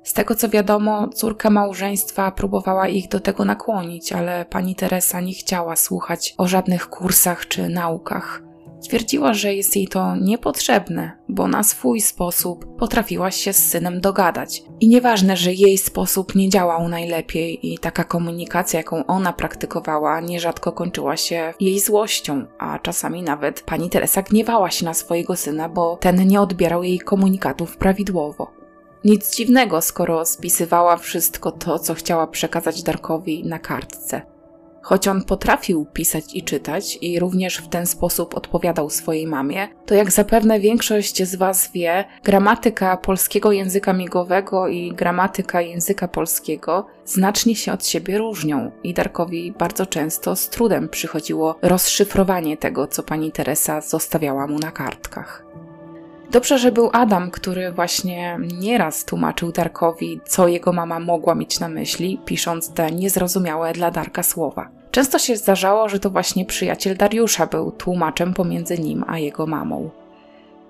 Z 0.03 0.13
tego 0.13 0.35
co 0.35 0.49
wiadomo, 0.49 1.07
córka 1.07 1.49
małżeństwa 1.49 2.31
próbowała 2.31 2.87
ich 2.87 3.07
do 3.07 3.19
tego 3.19 3.45
nakłonić, 3.45 4.13
ale 4.13 4.45
pani 4.45 4.75
Teresa 4.75 5.21
nie 5.21 5.33
chciała 5.33 5.75
słuchać 5.75 6.33
o 6.37 6.47
żadnych 6.47 6.89
kursach 6.89 7.47
czy 7.47 7.69
naukach. 7.69 8.43
Twierdziła, 8.81 9.33
że 9.33 9.55
jest 9.55 9.75
jej 9.75 9.87
to 9.87 10.15
niepotrzebne, 10.15 11.11
bo 11.29 11.47
na 11.47 11.63
swój 11.63 12.01
sposób 12.01 12.77
potrafiła 12.77 13.31
się 13.31 13.53
z 13.53 13.69
synem 13.69 14.01
dogadać. 14.01 14.63
I 14.79 14.87
nieważne, 14.87 15.37
że 15.37 15.53
jej 15.53 15.77
sposób 15.77 16.35
nie 16.35 16.49
działał 16.49 16.87
najlepiej 16.87 17.73
i 17.73 17.79
taka 17.79 18.03
komunikacja, 18.03 18.79
jaką 18.79 19.05
ona 19.05 19.33
praktykowała, 19.33 20.19
nierzadko 20.19 20.71
kończyła 20.71 21.17
się 21.17 21.53
jej 21.59 21.79
złością, 21.79 22.45
a 22.59 22.79
czasami 22.79 23.23
nawet 23.23 23.61
pani 23.61 23.89
Teresa 23.89 24.21
gniewała 24.21 24.71
się 24.71 24.85
na 24.85 24.93
swojego 24.93 25.35
syna, 25.35 25.69
bo 25.69 25.97
ten 25.97 26.27
nie 26.27 26.41
odbierał 26.41 26.83
jej 26.83 26.99
komunikatów 26.99 27.77
prawidłowo. 27.77 28.60
Nic 29.03 29.35
dziwnego, 29.35 29.81
skoro 29.81 30.25
spisywała 30.25 30.97
wszystko 30.97 31.51
to, 31.51 31.79
co 31.79 31.93
chciała 31.93 32.27
przekazać 32.27 32.83
Darkowi 32.83 33.47
na 33.47 33.59
kartce. 33.59 34.21
Choć 34.81 35.07
on 35.07 35.23
potrafił 35.23 35.85
pisać 35.85 36.23
i 36.33 36.43
czytać 36.43 36.97
i 37.01 37.19
również 37.19 37.57
w 37.57 37.69
ten 37.69 37.85
sposób 37.85 38.37
odpowiadał 38.37 38.89
swojej 38.89 39.27
mamie, 39.27 39.67
to 39.85 39.95
jak 39.95 40.11
zapewne 40.11 40.59
większość 40.59 41.23
z 41.23 41.35
Was 41.35 41.71
wie, 41.73 42.05
gramatyka 42.23 42.97
polskiego 42.97 43.51
języka 43.51 43.93
migowego 43.93 44.67
i 44.67 44.93
gramatyka 44.93 45.61
języka 45.61 46.07
polskiego 46.07 46.87
znacznie 47.05 47.55
się 47.55 47.73
od 47.73 47.85
siebie 47.85 48.17
różnią 48.17 48.71
i 48.83 48.93
Darkowi 48.93 49.53
bardzo 49.59 49.85
często 49.85 50.35
z 50.35 50.49
trudem 50.49 50.89
przychodziło 50.89 51.55
rozszyfrowanie 51.61 52.57
tego, 52.57 52.87
co 52.87 53.03
pani 53.03 53.31
Teresa 53.31 53.81
zostawiała 53.81 54.47
mu 54.47 54.59
na 54.59 54.71
kartkach. 54.71 55.50
Dobrze, 56.31 56.57
że 56.57 56.71
był 56.71 56.89
Adam, 56.93 57.31
który 57.31 57.71
właśnie 57.71 58.39
nieraz 58.59 59.05
tłumaczył 59.05 59.51
Darkowi, 59.51 60.21
co 60.25 60.47
jego 60.47 60.73
mama 60.73 60.99
mogła 60.99 61.35
mieć 61.35 61.59
na 61.59 61.69
myśli, 61.69 62.19
pisząc 62.25 62.73
te 62.73 62.91
niezrozumiałe 62.91 63.73
dla 63.73 63.91
Darka 63.91 64.23
słowa. 64.23 64.69
Często 64.91 65.19
się 65.19 65.37
zdarzało, 65.37 65.89
że 65.89 65.99
to 65.99 66.09
właśnie 66.09 66.45
przyjaciel 66.45 66.97
Dariusza 66.97 67.47
był 67.47 67.71
tłumaczem 67.71 68.33
pomiędzy 68.33 68.79
nim 68.79 69.05
a 69.07 69.19
jego 69.19 69.47
mamą. 69.47 69.89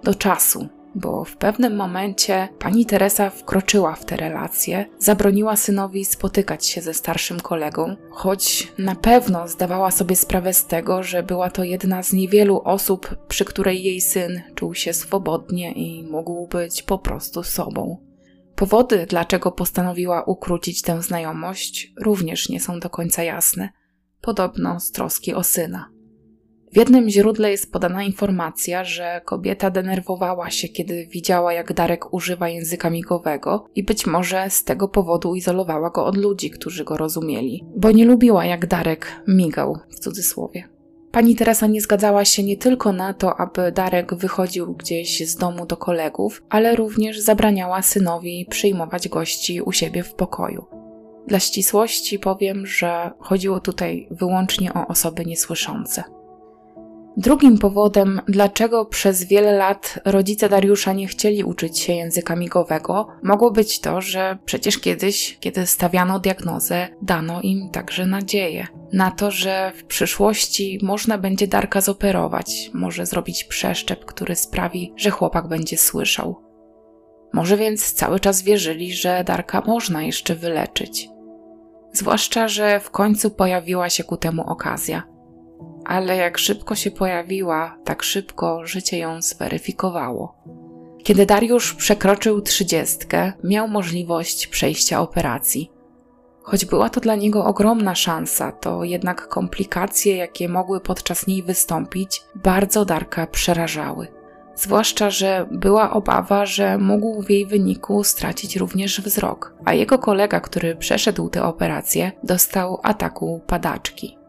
Do 0.04 0.16
czasu, 0.16 0.68
bo 0.96 1.26
w 1.26 1.38
pewnym 1.38 1.76
momencie 1.76 2.50
pani 2.60 2.86
Teresa 2.86 3.30
wkroczyła 3.30 3.96
w 3.96 4.06
te 4.06 4.18
relacje, 4.18 4.86
zabroniła 5.00 5.56
synowi 5.56 6.06
spotykać 6.06 6.66
się 6.66 6.82
ze 6.82 6.94
starszym 6.94 7.40
kolegą, 7.40 7.96
choć 8.12 8.74
na 8.78 8.96
pewno 8.96 9.48
zdawała 9.48 9.92
sobie 9.92 10.16
sprawę 10.16 10.54
z 10.54 10.66
tego, 10.66 11.04
że 11.04 11.24
była 11.24 11.50
to 11.50 11.64
jedna 11.64 12.04
z 12.04 12.14
niewielu 12.14 12.62
osób, 12.64 13.16
przy 13.28 13.46
której 13.46 13.84
jej 13.84 14.02
syn 14.02 14.42
czuł 14.56 14.76
się 14.76 14.94
swobodnie 14.94 15.72
i 15.72 16.04
mógł 16.04 16.48
być 16.48 16.84
po 16.84 17.00
prostu 17.00 17.44
sobą. 17.44 17.98
Powody, 18.56 19.06
dlaczego 19.10 19.52
postanowiła 19.52 20.24
ukrócić 20.24 20.82
tę 20.82 21.02
znajomość, 21.02 21.94
również 22.02 22.50
nie 22.50 22.60
są 22.60 22.80
do 22.80 22.90
końca 22.90 23.24
jasne. 23.24 23.70
Podobno 24.22 24.80
z 24.80 24.92
troski 24.92 25.34
o 25.34 25.44
syna. 25.44 25.91
W 26.72 26.78
jednym 26.78 27.10
źródle 27.10 27.52
jest 27.52 27.72
podana 27.72 28.04
informacja, 28.04 28.84
że 28.84 29.22
kobieta 29.26 29.70
denerwowała 29.70 30.50
się, 30.50 30.68
kiedy 30.68 31.08
widziała, 31.08 31.54
jak 31.54 31.74
Darek 31.74 32.14
używa 32.14 32.50
języka 32.50 32.90
migowego 32.90 33.66
i 33.76 33.84
być 33.84 34.06
może 34.06 34.50
z 34.50 34.64
tego 34.64 34.88
powodu 34.88 35.36
izolowała 35.36 35.90
go 35.90 36.06
od 36.06 36.18
ludzi, 36.18 36.50
którzy 36.50 36.84
go 36.84 36.98
rozumieli, 36.98 37.66
bo 37.76 37.92
nie 37.92 38.06
lubiła, 38.06 38.46
jak 38.46 38.68
Darek 38.68 39.22
migał 39.28 39.78
w 39.90 40.00
cudzysłowie. 40.00 40.70
Pani 41.12 41.36
Teresa 41.36 41.68
nie 41.68 41.82
zgadzała 41.82 42.26
się 42.26 42.44
nie 42.44 42.58
tylko 42.58 42.92
na 42.92 43.14
to, 43.14 43.40
aby 43.40 43.72
Darek 43.72 44.16
wychodził 44.16 44.74
gdzieś 44.74 45.30
z 45.30 45.36
domu 45.36 45.66
do 45.66 45.78
kolegów, 45.78 46.44
ale 46.50 46.76
również 46.76 47.20
zabraniała 47.20 47.82
synowi 47.82 48.46
przyjmować 48.50 49.10
gości 49.10 49.62
u 49.62 49.72
siebie 49.72 50.04
w 50.04 50.14
pokoju. 50.14 50.66
Dla 51.28 51.40
ścisłości 51.40 52.20
powiem, 52.20 52.66
że 52.68 53.12
chodziło 53.20 53.60
tutaj 53.60 54.08
wyłącznie 54.12 54.74
o 54.74 54.88
osoby 54.88 55.26
niesłyszące. 55.26 56.21
Drugim 57.18 57.58
powodem, 57.58 58.22
dlaczego 58.28 58.86
przez 58.86 59.24
wiele 59.24 59.52
lat 59.54 60.00
rodzice 60.06 60.50
Dariusza 60.50 60.94
nie 60.94 61.08
chcieli 61.08 61.44
uczyć 61.44 61.80
się 61.80 61.94
języka 61.94 62.36
migowego, 62.36 63.08
mogło 63.24 63.52
być 63.52 63.80
to, 63.80 64.02
że 64.02 64.38
przecież 64.46 64.80
kiedyś, 64.80 65.38
kiedy 65.40 65.66
stawiano 65.66 66.20
diagnozę, 66.20 66.88
dano 67.02 67.42
im 67.42 67.70
także 67.70 68.06
nadzieję 68.06 68.68
na 68.94 69.12
to, 69.12 69.32
że 69.32 69.72
w 69.76 69.84
przyszłości 69.84 70.80
można 70.84 71.18
będzie 71.18 71.48
Darka 71.48 71.82
zoperować, 71.82 72.72
może 72.74 73.06
zrobić 73.06 73.44
przeszczep, 73.44 74.06
który 74.06 74.36
sprawi, 74.36 74.94
że 74.96 75.10
chłopak 75.10 75.48
będzie 75.48 75.78
słyszał. 75.78 76.42
Może 77.34 77.58
więc 77.58 77.94
cały 77.94 78.20
czas 78.20 78.42
wierzyli, 78.42 78.94
że 78.94 79.24
Darka 79.24 79.64
można 79.68 80.04
jeszcze 80.04 80.36
wyleczyć. 80.36 81.10
Zwłaszcza, 81.94 82.48
że 82.48 82.80
w 82.80 82.92
końcu 82.92 83.32
pojawiła 83.32 83.90
się 83.90 84.04
ku 84.04 84.18
temu 84.18 84.44
okazja– 84.50 85.04
ale 85.86 86.16
jak 86.16 86.38
szybko 86.38 86.76
się 86.76 86.92
pojawiła, 86.92 87.78
tak 87.84 88.04
szybko 88.04 88.66
życie 88.66 88.98
ją 88.98 89.22
zweryfikowało. 89.22 90.36
Kiedy 91.04 91.26
Dariusz 91.26 91.74
przekroczył 91.74 92.42
trzydziestkę, 92.42 93.34
miał 93.44 93.68
możliwość 93.68 94.48
przejścia 94.48 95.02
operacji. 95.02 95.72
Choć 96.44 96.66
była 96.66 96.90
to 96.90 97.00
dla 97.00 97.16
niego 97.16 97.46
ogromna 97.46 97.96
szansa, 97.96 98.52
to 98.52 98.84
jednak 98.84 99.28
komplikacje, 99.28 100.16
jakie 100.16 100.50
mogły 100.50 100.80
podczas 100.80 101.28
niej 101.28 101.44
wystąpić, 101.44 102.22
bardzo 102.36 102.86
Darka 102.86 103.28
przerażały. 103.28 104.08
Zwłaszcza, 104.56 105.10
że 105.10 105.48
była 105.52 105.92
obawa, 105.92 106.46
że 106.46 106.78
mógł 106.78 107.22
w 107.22 107.30
jej 107.30 107.46
wyniku 107.46 108.04
stracić 108.04 108.56
również 108.56 109.02
wzrok, 109.02 109.54
a 109.66 109.74
jego 109.74 110.00
kolega, 110.00 110.40
który 110.40 110.76
przeszedł 110.76 111.30
tę 111.30 111.44
operację, 111.44 112.12
dostał 112.24 112.80
ataku 112.84 113.42
padaczki. 113.48 114.21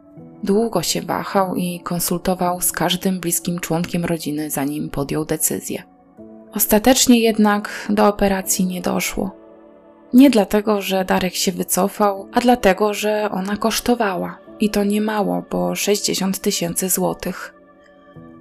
Długo 0.42 0.82
się 0.82 1.02
wahał 1.02 1.54
i 1.54 1.80
konsultował 1.80 2.60
z 2.60 2.72
każdym 2.72 3.20
bliskim 3.20 3.60
członkiem 3.60 4.04
rodziny, 4.04 4.50
zanim 4.50 4.90
podjął 4.90 5.24
decyzję. 5.24 5.82
Ostatecznie 6.54 7.20
jednak 7.20 7.86
do 7.90 8.08
operacji 8.08 8.66
nie 8.66 8.80
doszło. 8.80 9.30
Nie 10.12 10.30
dlatego, 10.30 10.82
że 10.82 11.04
Darek 11.04 11.34
się 11.34 11.52
wycofał, 11.52 12.28
a 12.32 12.40
dlatego, 12.40 12.94
że 12.94 13.28
ona 13.30 13.56
kosztowała. 13.56 14.38
I 14.60 14.70
to 14.70 14.84
nie 14.84 15.00
mało, 15.00 15.42
bo 15.50 15.74
60 15.74 16.38
tysięcy 16.38 16.88
złotych. 16.88 17.54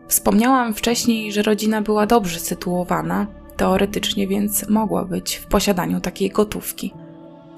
Wspomniałam 0.07 0.73
wcześniej, 0.73 1.31
że 1.31 1.41
rodzina 1.41 1.81
była 1.81 2.05
dobrze 2.05 2.39
sytuowana, 2.39 3.27
teoretycznie 3.57 4.27
więc 4.27 4.69
mogła 4.69 5.05
być 5.05 5.35
w 5.35 5.45
posiadaniu 5.45 5.99
takiej 5.99 6.29
gotówki 6.29 6.93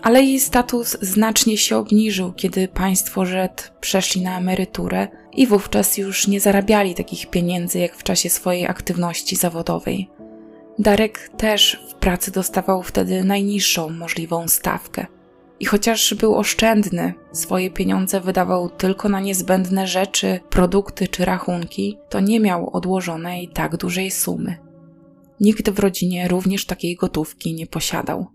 ale 0.03 0.24
jej 0.24 0.39
status 0.39 0.98
znacznie 1.01 1.57
się 1.57 1.77
obniżył, 1.77 2.33
kiedy 2.33 2.67
państwo 2.67 3.25
Żed 3.25 3.74
przeszli 3.81 4.22
na 4.22 4.38
emeryturę 4.38 5.07
i 5.33 5.48
wówczas 5.48 5.98
już 5.98 6.27
nie 6.27 6.39
zarabiali 6.39 6.95
takich 6.95 7.29
pieniędzy 7.29 7.79
jak 7.79 7.95
w 7.95 8.03
czasie 8.03 8.29
swojej 8.29 8.67
aktywności 8.67 9.36
zawodowej. 9.36 10.10
Darek 10.79 11.29
też 11.38 11.83
w 11.89 11.93
pracy 11.93 12.31
dostawał 12.31 12.83
wtedy 12.83 13.24
najniższą 13.24 13.89
możliwą 13.89 14.48
stawkę. 14.48 15.05
I 15.60 15.65
chociaż 15.65 16.13
był 16.13 16.36
oszczędny, 16.36 17.13
swoje 17.31 17.72
pieniądze 17.72 18.22
wydawał 18.22 18.69
tylko 18.69 19.10
na 19.10 19.19
niezbędne 19.19 19.88
rzeczy, 19.88 20.39
produkty 20.50 21.07
czy 21.07 21.25
rachunki, 21.25 21.98
to 22.10 22.19
nie 22.19 22.39
miał 22.39 22.69
odłożonej 22.69 23.48
tak 23.48 23.77
dużej 23.77 24.12
sumy. 24.12 24.57
Nikt 25.39 25.69
w 25.69 25.79
rodzinie 25.79 26.27
również 26.27 26.65
takiej 26.65 26.95
gotówki 26.95 27.53
nie 27.53 27.67
posiadał. 27.67 28.27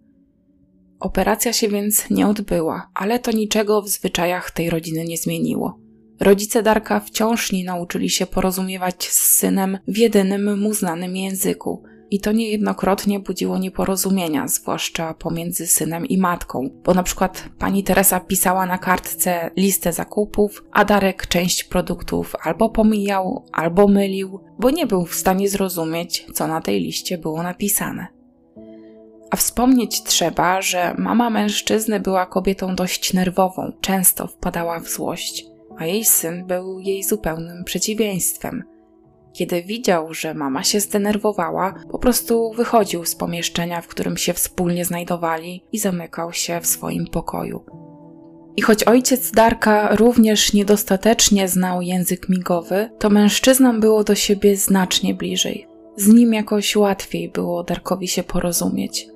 Operacja 1.00 1.52
się 1.52 1.68
więc 1.68 2.10
nie 2.10 2.26
odbyła, 2.26 2.90
ale 2.94 3.18
to 3.18 3.30
niczego 3.30 3.82
w 3.82 3.88
zwyczajach 3.88 4.50
tej 4.50 4.70
rodziny 4.70 5.04
nie 5.04 5.16
zmieniło. 5.16 5.78
Rodzice 6.20 6.62
Darka 6.62 7.00
wciąż 7.00 7.52
nie 7.52 7.64
nauczyli 7.64 8.10
się 8.10 8.26
porozumiewać 8.26 9.04
z 9.04 9.38
synem 9.38 9.78
w 9.88 9.96
jedynym 9.96 10.60
mu 10.60 10.74
znanym 10.74 11.16
języku. 11.16 11.82
I 12.10 12.20
to 12.20 12.32
niejednokrotnie 12.32 13.20
budziło 13.20 13.58
nieporozumienia, 13.58 14.48
zwłaszcza 14.48 15.14
pomiędzy 15.14 15.66
synem 15.66 16.06
i 16.06 16.18
matką, 16.18 16.70
bo 16.84 16.94
na 16.94 17.02
przykład 17.02 17.48
pani 17.58 17.84
Teresa 17.84 18.20
pisała 18.20 18.66
na 18.66 18.78
kartce 18.78 19.50
listę 19.56 19.92
zakupów, 19.92 20.64
a 20.72 20.84
Darek 20.84 21.26
część 21.26 21.64
produktów 21.64 22.34
albo 22.42 22.68
pomijał, 22.70 23.44
albo 23.52 23.88
mylił, 23.88 24.40
bo 24.58 24.70
nie 24.70 24.86
był 24.86 25.06
w 25.06 25.14
stanie 25.14 25.48
zrozumieć, 25.48 26.26
co 26.34 26.46
na 26.46 26.60
tej 26.60 26.80
liście 26.80 27.18
było 27.18 27.42
napisane. 27.42 28.17
A 29.30 29.36
wspomnieć 29.36 30.02
trzeba, 30.02 30.62
że 30.62 30.94
mama 30.98 31.30
mężczyzny 31.30 32.00
była 32.00 32.26
kobietą 32.26 32.74
dość 32.74 33.12
nerwową, 33.12 33.72
często 33.80 34.26
wpadała 34.26 34.80
w 34.80 34.88
złość, 34.88 35.46
a 35.78 35.86
jej 35.86 36.04
syn 36.04 36.46
był 36.46 36.80
jej 36.80 37.04
zupełnym 37.04 37.64
przeciwieństwem– 37.64 38.62
kiedy 39.38 39.62
widział, 39.62 40.14
że 40.14 40.34
mama 40.34 40.64
się 40.64 40.80
zdenerwowała, 40.80 41.74
po 41.90 41.98
prostu 41.98 42.52
wychodził 42.52 43.04
z 43.04 43.14
pomieszczenia, 43.14 43.80
w 43.80 43.88
którym 43.88 44.16
się 44.16 44.32
wspólnie 44.32 44.84
znajdowali 44.84 45.64
i 45.72 45.78
zamykał 45.78 46.32
się 46.32 46.60
w 46.60 46.66
swoim 46.66 47.06
pokoju. 47.06 47.64
I 48.56 48.62
choć 48.62 48.84
ojciec 48.84 49.30
Darka 49.30 49.96
również 49.96 50.52
niedostatecznie 50.52 51.48
znał 51.48 51.82
język 51.82 52.28
migowy, 52.28 52.90
to 52.98 53.10
mężczyznom 53.10 53.80
było 53.80 54.04
do 54.04 54.14
siebie 54.14 54.56
znacznie 54.56 55.14
bliżej. 55.14 55.66
Z 55.96 56.08
nim 56.08 56.34
jakoś 56.34 56.76
łatwiej 56.76 57.28
było 57.28 57.64
Darkowi 57.64 58.08
się 58.08 58.22
porozumieć. 58.22 59.08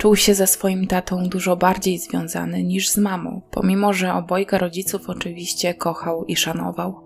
Czuł 0.00 0.16
się 0.16 0.34
ze 0.34 0.46
swoim 0.46 0.86
tatą 0.86 1.28
dużo 1.28 1.56
bardziej 1.56 1.98
związany 1.98 2.62
niż 2.62 2.88
z 2.88 2.96
mamą, 2.98 3.42
pomimo 3.50 3.92
że 3.92 4.14
obojga 4.14 4.58
rodziców 4.58 5.10
oczywiście 5.10 5.74
kochał 5.74 6.24
i 6.24 6.36
szanował. 6.36 7.00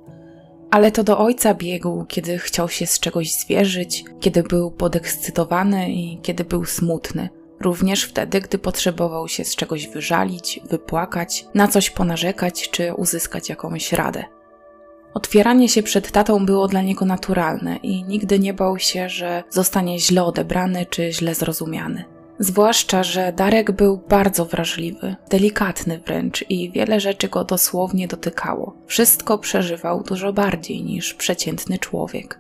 Ale 0.71 0.93
to 0.93 1.05
do 1.05 1.19
ojca 1.19 1.55
biegł, 1.55 2.05
kiedy 2.05 2.39
chciał 2.39 2.69
się 2.69 2.87
z 2.87 3.01
czegoś 3.01 3.33
zwierzyć, 3.33 4.05
kiedy 4.21 4.43
był 4.43 4.71
podekscytowany 4.71 5.93
i 5.93 6.19
kiedy 6.23 6.45
był 6.45 6.65
smutny. 6.65 7.29
Również 7.61 8.05
wtedy, 8.05 8.41
gdy 8.41 8.59
potrzebował 8.59 9.29
się 9.29 9.45
z 9.45 9.57
czegoś 9.57 9.89
wyżalić, 9.89 10.61
wypłakać, 10.71 11.47
na 11.55 11.69
coś 11.69 11.91
ponarzekać 11.91 12.71
czy 12.71 12.95
uzyskać 12.95 13.49
jakąś 13.49 13.93
radę. 13.93 14.25
Otwieranie 15.15 15.69
się 15.69 15.83
przed 15.83 16.13
tatą 16.13 16.47
było 16.47 16.69
dla 16.69 16.83
niego 16.83 17.05
naturalne 17.05 17.77
i 17.77 18.05
nigdy 18.05 18.39
nie 18.39 18.55
bał 18.55 18.79
się, 18.79 19.09
że 19.09 19.43
zostanie 19.51 19.99
źle 19.99 20.25
odebrany 20.25 20.87
czy 20.87 21.13
źle 21.13 21.35
zrozumiany. 21.35 22.14
Zwłaszcza, 22.39 23.03
że 23.03 23.33
Darek 23.33 23.73
był 23.73 23.97
bardzo 24.09 24.45
wrażliwy, 24.45 25.17
delikatny 25.31 26.01
wręcz 26.07 26.45
i 26.49 26.71
wiele 26.71 27.01
rzeczy 27.01 27.29
go 27.29 27.45
dosłownie 27.45 28.09
dotykało. 28.09 28.77
Wszystko 28.87 29.39
przeżywał 29.39 30.03
dużo 30.03 30.33
bardziej 30.33 30.83
niż 30.83 31.15
przeciętny 31.15 31.79
człowiek. 31.79 32.39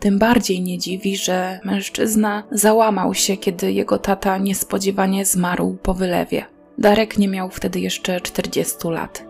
Tym 0.00 0.18
bardziej 0.18 0.62
nie 0.62 0.78
dziwi, 0.78 1.16
że 1.16 1.60
mężczyzna 1.64 2.42
załamał 2.50 3.14
się, 3.14 3.36
kiedy 3.36 3.72
jego 3.72 3.98
tata 3.98 4.38
niespodziewanie 4.38 5.24
zmarł 5.24 5.76
po 5.82 5.94
wylewie. 5.94 6.44
Darek 6.78 7.18
nie 7.18 7.28
miał 7.28 7.50
wtedy 7.50 7.80
jeszcze 7.80 8.20
40 8.20 8.88
lat. 8.88 9.24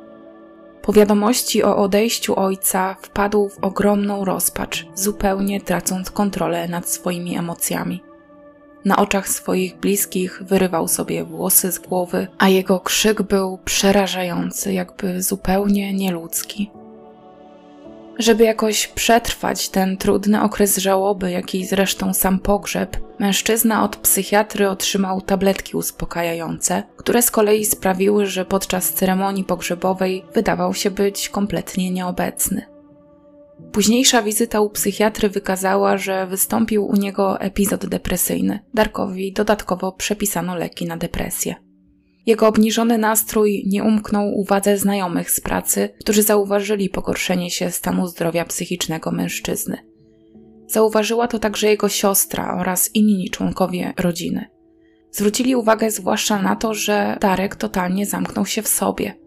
Po 0.82 0.92
wiadomości 0.92 1.64
o 1.64 1.76
odejściu 1.76 2.40
ojca 2.40 2.96
wpadł 3.02 3.48
w 3.48 3.58
ogromną 3.58 4.24
rozpacz, 4.24 4.86
zupełnie 4.94 5.60
tracąc 5.60 6.10
kontrolę 6.10 6.68
nad 6.68 6.88
swoimi 6.88 7.36
emocjami. 7.36 8.02
Na 8.84 8.96
oczach 8.96 9.28
swoich 9.28 9.76
bliskich 9.76 10.42
wyrywał 10.42 10.88
sobie 10.88 11.24
włosy 11.24 11.72
z 11.72 11.78
głowy, 11.78 12.26
a 12.38 12.48
jego 12.48 12.80
krzyk 12.80 13.22
był 13.22 13.58
przerażający, 13.64 14.72
jakby 14.72 15.22
zupełnie 15.22 15.92
nieludzki. 15.94 16.70
Żeby 18.18 18.44
jakoś 18.44 18.86
przetrwać 18.86 19.68
ten 19.68 19.96
trudny 19.96 20.42
okres 20.42 20.76
żałoby, 20.76 21.30
jaki 21.30 21.66
zresztą 21.66 22.14
sam 22.14 22.38
pogrzeb, 22.38 22.96
mężczyzna 23.18 23.84
od 23.84 23.96
psychiatry 23.96 24.68
otrzymał 24.68 25.20
tabletki 25.20 25.76
uspokajające, 25.76 26.82
które 26.96 27.22
z 27.22 27.30
kolei 27.30 27.64
sprawiły, 27.64 28.26
że 28.26 28.44
podczas 28.44 28.92
ceremonii 28.92 29.44
pogrzebowej 29.44 30.24
wydawał 30.34 30.74
się 30.74 30.90
być 30.90 31.28
kompletnie 31.28 31.90
nieobecny. 31.90 32.71
Późniejsza 33.72 34.22
wizyta 34.22 34.60
u 34.60 34.70
psychiatry 34.70 35.28
wykazała, 35.28 35.96
że 35.96 36.26
wystąpił 36.26 36.86
u 36.86 36.96
niego 36.96 37.40
epizod 37.40 37.86
depresyjny. 37.86 38.60
Darkowi 38.74 39.32
dodatkowo 39.32 39.92
przepisano 39.92 40.54
leki 40.54 40.86
na 40.86 40.96
depresję. 40.96 41.54
Jego 42.26 42.46
obniżony 42.48 42.98
nastrój 42.98 43.64
nie 43.66 43.84
umknął 43.84 44.34
uwadze 44.34 44.78
znajomych 44.78 45.30
z 45.30 45.40
pracy, 45.40 45.88
którzy 46.00 46.22
zauważyli 46.22 46.90
pogorszenie 46.90 47.50
się 47.50 47.70
stanu 47.70 48.06
zdrowia 48.06 48.44
psychicznego 48.44 49.10
mężczyzny. 49.10 49.78
Zauważyła 50.66 51.28
to 51.28 51.38
także 51.38 51.68
jego 51.68 51.88
siostra 51.88 52.56
oraz 52.60 52.94
inni 52.94 53.30
członkowie 53.30 53.92
rodziny. 53.98 54.46
Zwrócili 55.10 55.56
uwagę 55.56 55.90
zwłaszcza 55.90 56.42
na 56.42 56.56
to, 56.56 56.74
że 56.74 57.18
Darek 57.20 57.56
totalnie 57.56 58.06
zamknął 58.06 58.46
się 58.46 58.62
w 58.62 58.68
sobie– 58.68 59.14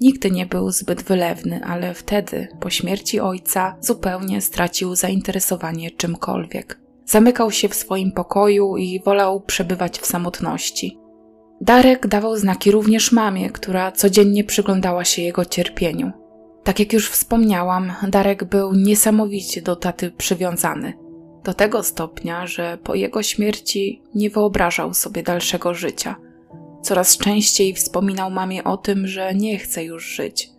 Nigdy 0.00 0.30
nie 0.30 0.46
był 0.46 0.70
zbyt 0.70 1.02
wylewny, 1.02 1.60
ale 1.64 1.94
wtedy, 1.94 2.48
po 2.60 2.70
śmierci 2.70 3.20
ojca, 3.20 3.76
zupełnie 3.80 4.40
stracił 4.40 4.94
zainteresowanie 4.94 5.90
czymkolwiek. 5.90 6.80
Zamykał 7.04 7.50
się 7.50 7.68
w 7.68 7.74
swoim 7.74 8.12
pokoju 8.12 8.76
i 8.76 9.02
wolał 9.04 9.40
przebywać 9.40 9.98
w 9.98 10.06
samotności. 10.06 10.98
Darek 11.60 12.06
dawał 12.06 12.36
znaki 12.36 12.70
również 12.70 13.12
mamie, 13.12 13.50
która 13.50 13.92
codziennie 13.92 14.44
przyglądała 14.44 15.04
się 15.04 15.22
jego 15.22 15.44
cierpieniu. 15.44 16.12
Tak 16.64 16.80
jak 16.80 16.92
już 16.92 17.10
wspomniałam, 17.10 17.92
Darek 18.08 18.44
był 18.44 18.74
niesamowicie 18.74 19.62
do 19.62 19.76
taty 19.76 20.10
przywiązany. 20.10 20.92
Do 21.44 21.54
tego 21.54 21.82
stopnia, 21.82 22.46
że 22.46 22.78
po 22.84 22.94
jego 22.94 23.22
śmierci 23.22 24.02
nie 24.14 24.30
wyobrażał 24.30 24.94
sobie 24.94 25.22
dalszego 25.22 25.74
życia– 25.74 26.16
Coraz 26.82 27.16
częściej 27.16 27.74
wspominał 27.74 28.30
mamie 28.30 28.64
o 28.64 28.76
tym, 28.76 29.06
że 29.06 29.34
nie 29.34 29.58
chce 29.58 29.84
już 29.84 30.04
żyć. 30.04 30.50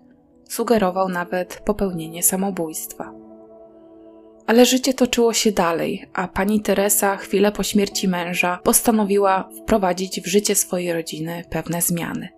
Sugerował 0.49 1.09
nawet 1.09 1.61
popełnienie 1.65 2.23
samobójstwa. 2.23 3.13
Ale 4.47 4.65
życie 4.65 4.93
toczyło 4.93 5.33
się 5.33 5.51
dalej, 5.51 6.05
a 6.13 6.27
pani 6.27 6.61
Teresa 6.61 7.17
chwilę 7.17 7.51
po 7.51 7.63
śmierci 7.63 8.07
męża 8.07 8.59
postanowiła 8.63 9.49
wprowadzić 9.61 10.21
w 10.21 10.27
życie 10.27 10.55
swojej 10.55 10.93
rodziny 10.93 11.43
pewne 11.49 11.81
zmiany. 11.81 12.29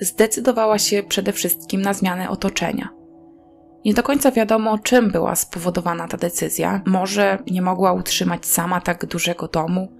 Zdecydowała 0.00 0.78
się 0.78 1.02
przede 1.02 1.32
wszystkim 1.32 1.82
na 1.82 1.94
zmianę 1.94 2.30
otoczenia. 2.30 2.88
Nie 3.84 3.94
do 3.94 4.02
końca 4.02 4.30
wiadomo, 4.30 4.78
czym 4.78 5.10
była 5.10 5.36
spowodowana 5.36 6.08
ta 6.08 6.16
decyzja. 6.16 6.82
Może 6.86 7.38
nie 7.50 7.62
mogła 7.62 7.92
utrzymać 7.92 8.46
sama 8.46 8.80
tak 8.80 9.06
dużego 9.06 9.48
domu, 9.48 9.92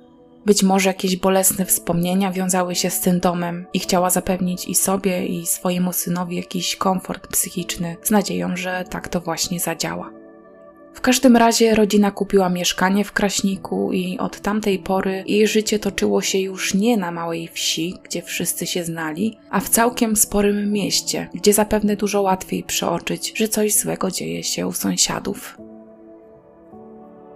być 0.46 0.62
może 0.62 0.88
jakieś 0.88 1.16
bolesne 1.16 1.64
wspomnienia 1.64 2.32
wiązały 2.32 2.74
się 2.74 2.90
z 2.90 3.00
tym 3.00 3.20
domem 3.20 3.66
i 3.72 3.78
chciała 3.78 4.10
zapewnić 4.10 4.68
i 4.68 4.74
sobie, 4.74 5.26
i 5.26 5.46
swojemu 5.46 5.92
synowi 5.92 6.36
jakiś 6.36 6.76
komfort 6.76 7.26
psychiczny, 7.26 7.96
z 8.02 8.10
nadzieją, 8.10 8.56
że 8.56 8.84
tak 8.90 9.08
to 9.08 9.20
właśnie 9.20 9.60
zadziała. 9.60 10.20
W 10.94 11.00
każdym 11.00 11.36
razie 11.36 11.74
rodzina 11.74 12.10
kupiła 12.10 12.48
mieszkanie 12.48 13.04
w 13.04 13.12
Kraśniku 13.12 13.92
i 13.92 14.18
od 14.18 14.40
tamtej 14.40 14.78
pory 14.78 15.24
jej 15.26 15.46
życie 15.46 15.78
toczyło 15.78 16.22
się 16.22 16.38
już 16.38 16.74
nie 16.74 16.96
na 16.96 17.10
małej 17.10 17.48
wsi, 17.48 17.94
gdzie 18.04 18.22
wszyscy 18.22 18.66
się 18.66 18.84
znali, 18.84 19.38
a 19.50 19.60
w 19.60 19.68
całkiem 19.68 20.16
sporym 20.16 20.72
mieście, 20.72 21.28
gdzie 21.34 21.52
zapewne 21.52 21.96
dużo 21.96 22.22
łatwiej 22.22 22.62
przeoczyć, 22.62 23.32
że 23.36 23.48
coś 23.48 23.74
złego 23.74 24.10
dzieje 24.10 24.44
się 24.44 24.66
u 24.66 24.72
sąsiadów. 24.72 25.69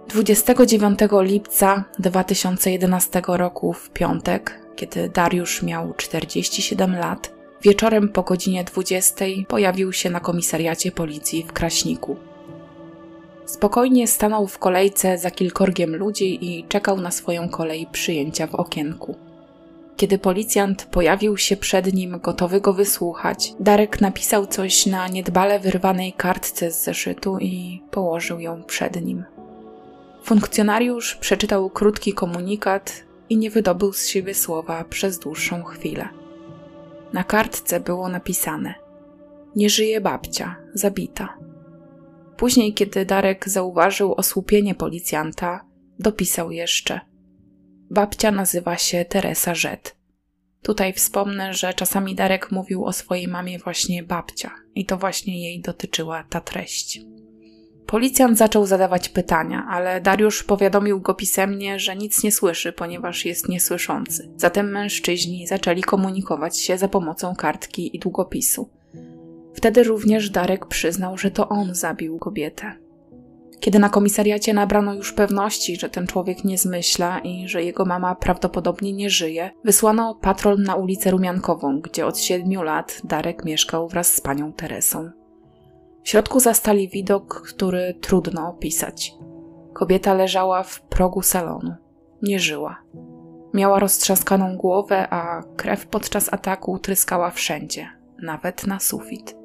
29 0.09 0.99
lipca 1.21 1.83
2011 1.99 3.21
roku 3.27 3.73
w 3.73 3.89
piątek, 3.89 4.59
kiedy 4.75 5.09
Dariusz 5.09 5.63
miał 5.63 5.93
47 5.93 6.95
lat, 6.95 7.31
wieczorem 7.61 8.09
po 8.09 8.23
godzinie 8.23 8.63
20 8.63 9.25
pojawił 9.47 9.93
się 9.93 10.09
na 10.09 10.19
komisariacie 10.19 10.91
policji 10.91 11.43
w 11.43 11.53
Kraśniku. 11.53 12.17
Spokojnie 13.45 14.07
stanął 14.07 14.47
w 14.47 14.59
kolejce 14.59 15.17
za 15.17 15.31
kilkorgiem 15.31 15.95
ludzi 15.95 16.45
i 16.45 16.63
czekał 16.63 17.01
na 17.01 17.11
swoją 17.11 17.49
kolej 17.49 17.87
przyjęcia 17.91 18.47
w 18.47 18.55
okienku. 18.55 19.15
Kiedy 19.97 20.17
policjant 20.17 20.85
pojawił 20.85 21.37
się 21.37 21.57
przed 21.57 21.93
nim, 21.93 22.19
gotowy 22.19 22.61
go 22.61 22.73
wysłuchać, 22.73 23.53
Darek 23.59 24.01
napisał 24.01 24.47
coś 24.47 24.85
na 24.85 25.07
niedbale 25.07 25.59
wyrwanej 25.59 26.13
kartce 26.13 26.71
z 26.71 26.83
zeszytu 26.83 27.37
i 27.39 27.81
położył 27.91 28.39
ją 28.39 28.63
przed 28.63 29.05
nim. 29.05 29.34
Funkcjonariusz 30.25 31.15
przeczytał 31.15 31.69
krótki 31.69 32.13
komunikat 32.13 33.03
i 33.29 33.37
nie 33.37 33.51
wydobył 33.51 33.93
z 33.93 34.07
siebie 34.07 34.33
słowa 34.33 34.83
przez 34.83 35.19
dłuższą 35.19 35.63
chwilę. 35.63 36.09
Na 37.13 37.23
kartce 37.23 37.79
było 37.79 38.09
napisane: 38.09 38.73
Nie 39.55 39.69
żyje 39.69 40.01
babcia, 40.01 40.55
zabita. 40.73 41.37
Później, 42.37 42.73
kiedy 42.73 43.05
Darek 43.05 43.49
zauważył 43.49 44.13
osłupienie 44.13 44.75
policjanta, 44.75 45.65
dopisał 45.99 46.51
jeszcze: 46.51 46.99
Babcia 47.91 48.31
nazywa 48.31 48.77
się 48.77 49.05
Teresa 49.05 49.55
Rzet. 49.55 49.95
Tutaj 50.61 50.93
wspomnę, 50.93 51.53
że 51.53 51.73
czasami 51.73 52.15
Darek 52.15 52.51
mówił 52.51 52.85
o 52.85 52.93
swojej 52.93 53.27
mamie 53.27 53.59
właśnie 53.59 54.03
babcia, 54.03 54.51
i 54.75 54.85
to 54.85 54.97
właśnie 54.97 55.43
jej 55.43 55.61
dotyczyła 55.61 56.23
ta 56.29 56.41
treść. 56.41 56.99
Policjant 57.87 58.37
zaczął 58.37 58.65
zadawać 58.65 59.09
pytania, 59.09 59.67
ale 59.69 60.01
Dariusz 60.01 60.43
powiadomił 60.43 61.01
go 61.01 61.13
pisemnie, 61.13 61.79
że 61.79 61.95
nic 61.95 62.23
nie 62.23 62.31
słyszy, 62.31 62.73
ponieważ 62.73 63.25
jest 63.25 63.49
niesłyszący. 63.49 64.31
Zatem 64.37 64.71
mężczyźni 64.71 65.47
zaczęli 65.47 65.83
komunikować 65.83 66.59
się 66.59 66.77
za 66.77 66.87
pomocą 66.87 67.35
kartki 67.35 67.95
i 67.95 67.99
długopisu. 67.99 68.69
Wtedy 69.53 69.83
również 69.83 70.29
Darek 70.29 70.65
przyznał, 70.65 71.17
że 71.17 71.31
to 71.31 71.49
on 71.49 71.75
zabił 71.75 72.19
kobietę. 72.19 72.71
Kiedy 73.59 73.79
na 73.79 73.89
komisariacie 73.89 74.53
nabrano 74.53 74.93
już 74.93 75.13
pewności, 75.13 75.75
że 75.75 75.89
ten 75.89 76.07
człowiek 76.07 76.43
nie 76.43 76.57
zmyśla 76.57 77.19
i 77.19 77.47
że 77.47 77.63
jego 77.63 77.85
mama 77.85 78.15
prawdopodobnie 78.15 78.93
nie 78.93 79.09
żyje, 79.09 79.51
wysłano 79.63 80.15
patrol 80.15 80.57
na 80.57 80.75
ulicę 80.75 81.11
Rumiankową, 81.11 81.81
gdzie 81.81 82.05
od 82.05 82.19
siedmiu 82.19 82.63
lat 82.63 83.01
Darek 83.03 83.45
mieszkał 83.45 83.87
wraz 83.87 84.13
z 84.15 84.21
panią 84.21 84.53
Teresą. 84.53 85.24
W 86.05 86.09
środku 86.09 86.39
zastali 86.39 86.89
widok, 86.89 87.41
który 87.49 87.93
trudno 88.01 88.47
opisać. 88.49 89.13
Kobieta 89.73 90.13
leżała 90.13 90.63
w 90.63 90.81
progu 90.81 91.21
salonu. 91.21 91.75
Nie 92.21 92.39
żyła. 92.39 92.83
Miała 93.53 93.79
roztrzaskaną 93.79 94.57
głowę, 94.57 95.07
a 95.09 95.43
krew 95.55 95.87
podczas 95.87 96.33
ataku 96.33 96.79
tryskała 96.79 97.31
wszędzie, 97.31 97.87
nawet 98.21 98.67
na 98.67 98.79
sufit. 98.79 99.35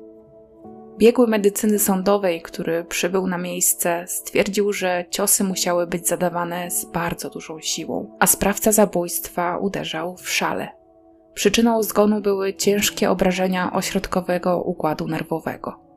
Biegły 0.98 1.26
medycyny 1.26 1.78
sądowej, 1.78 2.42
który 2.42 2.84
przybył 2.84 3.26
na 3.26 3.38
miejsce, 3.38 4.04
stwierdził, 4.08 4.72
że 4.72 5.04
ciosy 5.10 5.44
musiały 5.44 5.86
być 5.86 6.08
zadawane 6.08 6.70
z 6.70 6.84
bardzo 6.84 7.30
dużą 7.30 7.60
siłą, 7.60 8.16
a 8.18 8.26
sprawca 8.26 8.72
zabójstwa 8.72 9.58
uderzał 9.58 10.16
w 10.16 10.30
szale. 10.30 10.68
Przyczyną 11.34 11.82
zgonu 11.82 12.20
były 12.20 12.54
ciężkie 12.54 13.10
obrażenia 13.10 13.72
ośrodkowego 13.72 14.62
układu 14.62 15.08
nerwowego. 15.08 15.89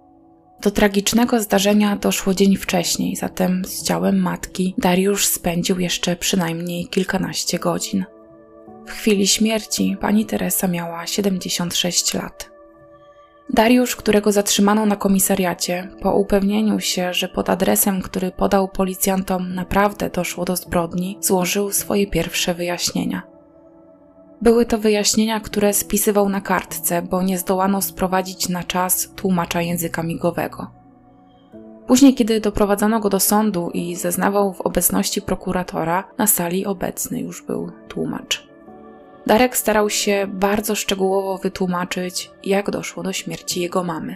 Do 0.61 0.71
tragicznego 0.71 1.41
zdarzenia 1.41 1.95
doszło 1.95 2.33
dzień 2.33 2.55
wcześniej, 2.57 3.15
zatem 3.15 3.65
z 3.65 3.83
ciałem 3.83 4.21
matki 4.21 4.75
Dariusz 4.77 5.25
spędził 5.25 5.79
jeszcze 5.79 6.15
przynajmniej 6.15 6.87
kilkanaście 6.87 7.59
godzin. 7.59 8.05
W 8.87 8.91
chwili 8.91 9.27
śmierci 9.27 9.97
pani 10.01 10.25
Teresa 10.25 10.67
miała 10.67 11.07
76 11.07 12.13
lat. 12.13 12.51
Dariusz, 13.49 13.95
którego 13.95 14.31
zatrzymano 14.31 14.85
na 14.85 14.95
komisariacie, 14.95 15.89
po 16.01 16.15
upewnieniu 16.15 16.79
się, 16.79 17.13
że 17.13 17.27
pod 17.27 17.49
adresem, 17.49 18.01
który 18.01 18.31
podał 18.31 18.67
policjantom, 18.67 19.55
naprawdę 19.55 20.09
doszło 20.09 20.45
do 20.45 20.55
zbrodni, 20.55 21.17
złożył 21.21 21.71
swoje 21.71 22.07
pierwsze 22.07 22.53
wyjaśnienia. 22.53 23.32
Były 24.43 24.65
to 24.65 24.77
wyjaśnienia, 24.77 25.39
które 25.39 25.73
spisywał 25.73 26.29
na 26.29 26.41
kartce, 26.41 27.01
bo 27.01 27.21
nie 27.21 27.37
zdołano 27.37 27.81
sprowadzić 27.81 28.49
na 28.49 28.63
czas 28.63 29.09
tłumacza 29.15 29.61
języka 29.61 30.03
migowego. 30.03 30.71
Później, 31.87 32.15
kiedy 32.15 32.39
doprowadzono 32.39 32.99
go 32.99 33.09
do 33.09 33.19
sądu 33.19 33.69
i 33.73 33.95
zeznawał 33.95 34.53
w 34.53 34.61
obecności 34.61 35.21
prokuratora, 35.21 36.03
na 36.17 36.27
sali 36.27 36.65
obecny 36.65 37.19
już 37.19 37.41
był 37.41 37.71
tłumacz. 37.87 38.47
Darek 39.27 39.57
starał 39.57 39.89
się 39.89 40.27
bardzo 40.33 40.75
szczegółowo 40.75 41.37
wytłumaczyć, 41.37 42.31
jak 42.43 42.71
doszło 42.71 43.03
do 43.03 43.13
śmierci 43.13 43.61
jego 43.61 43.83
mamy. 43.83 44.15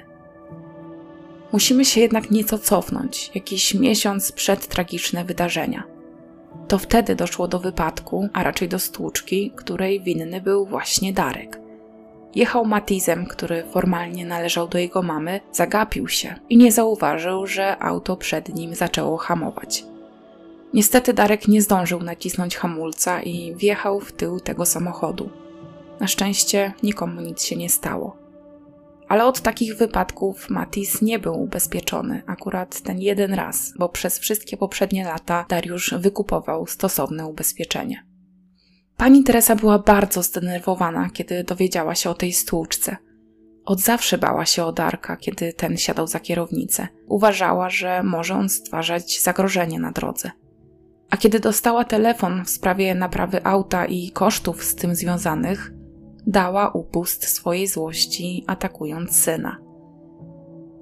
Musimy 1.53 1.85
się 1.85 2.01
jednak 2.01 2.31
nieco 2.31 2.59
cofnąć, 2.59 3.31
jakiś 3.35 3.73
miesiąc 3.73 4.31
przed 4.31 4.67
tragiczne 4.67 5.25
wydarzenia. 5.25 5.96
To 6.67 6.77
wtedy 6.77 7.15
doszło 7.15 7.47
do 7.47 7.60
wypadku, 7.60 8.30
a 8.34 8.43
raczej 8.43 8.69
do 8.69 8.80
stłuczki, 8.80 9.51
której 9.56 10.01
winny 10.01 10.41
był 10.41 10.65
właśnie 10.65 11.13
Darek. 11.13 11.60
Jechał 12.36 12.65
Matizem, 12.65 13.25
który 13.25 13.63
formalnie 13.71 14.25
należał 14.25 14.67
do 14.67 14.77
jego 14.77 15.01
mamy, 15.01 15.39
zagapił 15.51 16.08
się 16.08 16.36
i 16.49 16.58
nie 16.58 16.71
zauważył, 16.71 17.47
że 17.47 17.80
auto 17.80 18.17
przed 18.17 18.56
nim 18.56 18.75
zaczęło 18.75 19.17
hamować. 19.17 19.86
Niestety 20.73 21.13
Darek 21.13 21.47
nie 21.47 21.62
zdążył 21.62 22.03
nacisnąć 22.03 22.58
hamulca 22.58 23.21
i 23.21 23.56
wjechał 23.56 23.99
w 23.99 24.12
tył 24.12 24.39
tego 24.39 24.65
samochodu. 24.65 25.30
Na 25.99 26.08
szczęście 26.08 26.73
nikomu 26.84 27.21
nic 27.21 27.43
się 27.43 27.56
nie 27.56 27.69
stało. 27.69 28.26
Ale 29.08 29.26
od 29.26 29.41
takich 29.41 29.78
wypadków 29.78 30.50
Matis 30.50 31.02
nie 31.02 31.20
był 31.20 31.41
ubezpieczony, 31.41 32.22
akurat 32.28 32.82
ten 32.82 33.00
jeden 33.00 33.34
raz, 33.34 33.74
bo 33.80 33.89
przez 33.89 34.20
wszystkie 34.20 34.58
poprzednie 34.58 35.06
lata 35.06 35.46
Dariusz 35.50 35.93
wykupował 36.00 36.67
stosowne 36.67 37.28
ubezpieczenie. 37.28 38.06
Pani 38.98 39.24
Teresa 39.24 39.56
była 39.56 39.80
bardzo 39.80 40.24
zdenerwowana, 40.24 41.10
kiedy 41.13 41.43
dowiedziała 41.43 41.96
się 41.96 42.10
o 42.10 42.13
tej 42.13 42.34
stłuczce. 42.34 42.98
Od 43.65 43.80
zawsze 43.80 44.17
bała 44.17 44.46
się 44.46 44.65
o 44.65 44.72
Darka, 44.72 45.17
kiedy 45.17 45.54
ten 45.54 45.78
siadał 45.78 46.08
za 46.08 46.20
kierownicę. 46.20 46.88
Uważała, 47.08 47.70
że 47.70 48.04
może 48.04 48.36
on 48.36 48.50
stwarzać 48.50 49.22
zagrożenie 49.22 49.80
na 49.80 49.91
drodze. 49.91 50.32
A 51.10 51.17
kiedy 51.17 51.39
dostała 51.39 51.84
telefon 51.84 52.46
w 52.46 52.50
sprawie 52.50 52.96
naprawy 52.96 53.46
auta 53.46 53.86
i 53.86 54.12
kosztów 54.12 54.63
z 54.63 54.76
tym 54.76 54.96
związanych, 54.96 55.72
dała 56.27 56.69
upust 56.69 57.27
swojej 57.27 57.67
złości, 57.67 58.43
atakując 58.47 59.15
syna. 59.15 59.57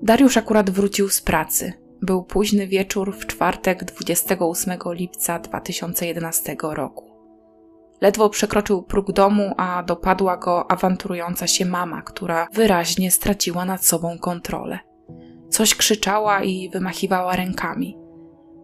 Dariusz 0.01 0.37
akurat 0.37 0.69
wrócił 0.69 1.09
z 1.09 1.21
pracy. 1.21 1.73
Był 2.01 2.23
późny 2.23 2.67
wieczór 2.67 3.15
w 3.17 3.25
czwartek 3.25 3.83
28 3.83 4.79
lipca 4.85 5.39
2011 5.39 6.55
roku. 6.61 7.15
Ledwo 8.01 8.29
przekroczył 8.29 8.83
próg 8.83 9.11
domu, 9.11 9.53
a 9.57 9.83
dopadła 9.83 10.37
go 10.37 10.71
awanturująca 10.71 11.47
się 11.47 11.65
mama, 11.65 12.01
która 12.01 12.47
wyraźnie 12.53 13.11
straciła 13.11 13.65
nad 13.65 13.85
sobą 13.85 14.17
kontrolę. 14.19 14.79
Coś 15.49 15.75
krzyczała 15.75 16.43
i 16.43 16.69
wymachiwała 16.69 17.35
rękami. 17.35 17.97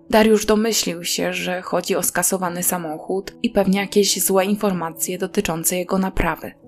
Dariusz 0.09 0.45
domyślił 0.45 1.03
się, 1.03 1.33
że 1.33 1.61
chodzi 1.61 1.95
o 1.95 2.03
skasowany 2.03 2.63
samochód 2.63 3.35
i 3.43 3.49
pewnie 3.49 3.79
jakieś 3.79 4.23
złe 4.23 4.45
informacje 4.45 5.17
dotyczące 5.17 5.75
jego 5.77 5.97
naprawy. 5.97 6.60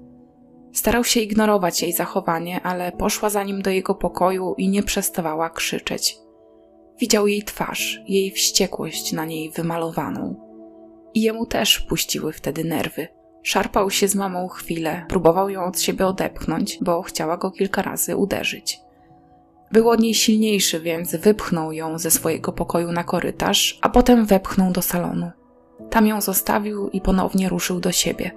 Starał 0.73 1.03
się 1.03 1.19
ignorować 1.19 1.81
jej 1.81 1.93
zachowanie, 1.93 2.61
ale 2.61 2.91
poszła 2.91 3.29
za 3.29 3.43
nim 3.43 3.61
do 3.61 3.69
jego 3.69 3.95
pokoju 3.95 4.55
i 4.57 4.69
nie 4.69 4.83
przestawała 4.83 5.49
krzyczeć. 5.49 6.17
Widział 6.99 7.27
jej 7.27 7.43
twarz, 7.43 8.01
jej 8.07 8.31
wściekłość 8.31 9.13
na 9.13 9.25
niej 9.25 9.51
wymalowaną. 9.51 10.35
I 11.13 11.21
jemu 11.21 11.45
też 11.45 11.79
puściły 11.79 12.33
wtedy 12.33 12.63
nerwy. 12.63 13.07
Szarpał 13.43 13.89
się 13.89 14.07
z 14.07 14.15
mamą 14.15 14.47
chwilę, 14.47 15.05
próbował 15.09 15.49
ją 15.49 15.63
od 15.63 15.79
siebie 15.79 16.07
odepchnąć, 16.07 16.79
bo 16.81 17.01
chciała 17.01 17.37
go 17.37 17.51
kilka 17.51 17.81
razy 17.81 18.15
uderzyć. 18.15 18.79
Był 19.71 19.89
od 19.89 19.99
niej 19.99 20.13
silniejszy, 20.13 20.79
więc 20.79 21.15
wypchnął 21.15 21.71
ją 21.71 21.99
ze 21.99 22.11
swojego 22.11 22.51
pokoju 22.51 22.91
na 22.91 23.03
korytarz, 23.03 23.79
a 23.81 23.89
potem 23.89 24.25
wepchnął 24.25 24.71
do 24.71 24.81
salonu. 24.81 25.31
Tam 25.89 26.07
ją 26.07 26.21
zostawił 26.21 26.89
i 26.89 27.01
ponownie 27.01 27.49
ruszył 27.49 27.79
do 27.79 27.91
siebie. 27.91 28.31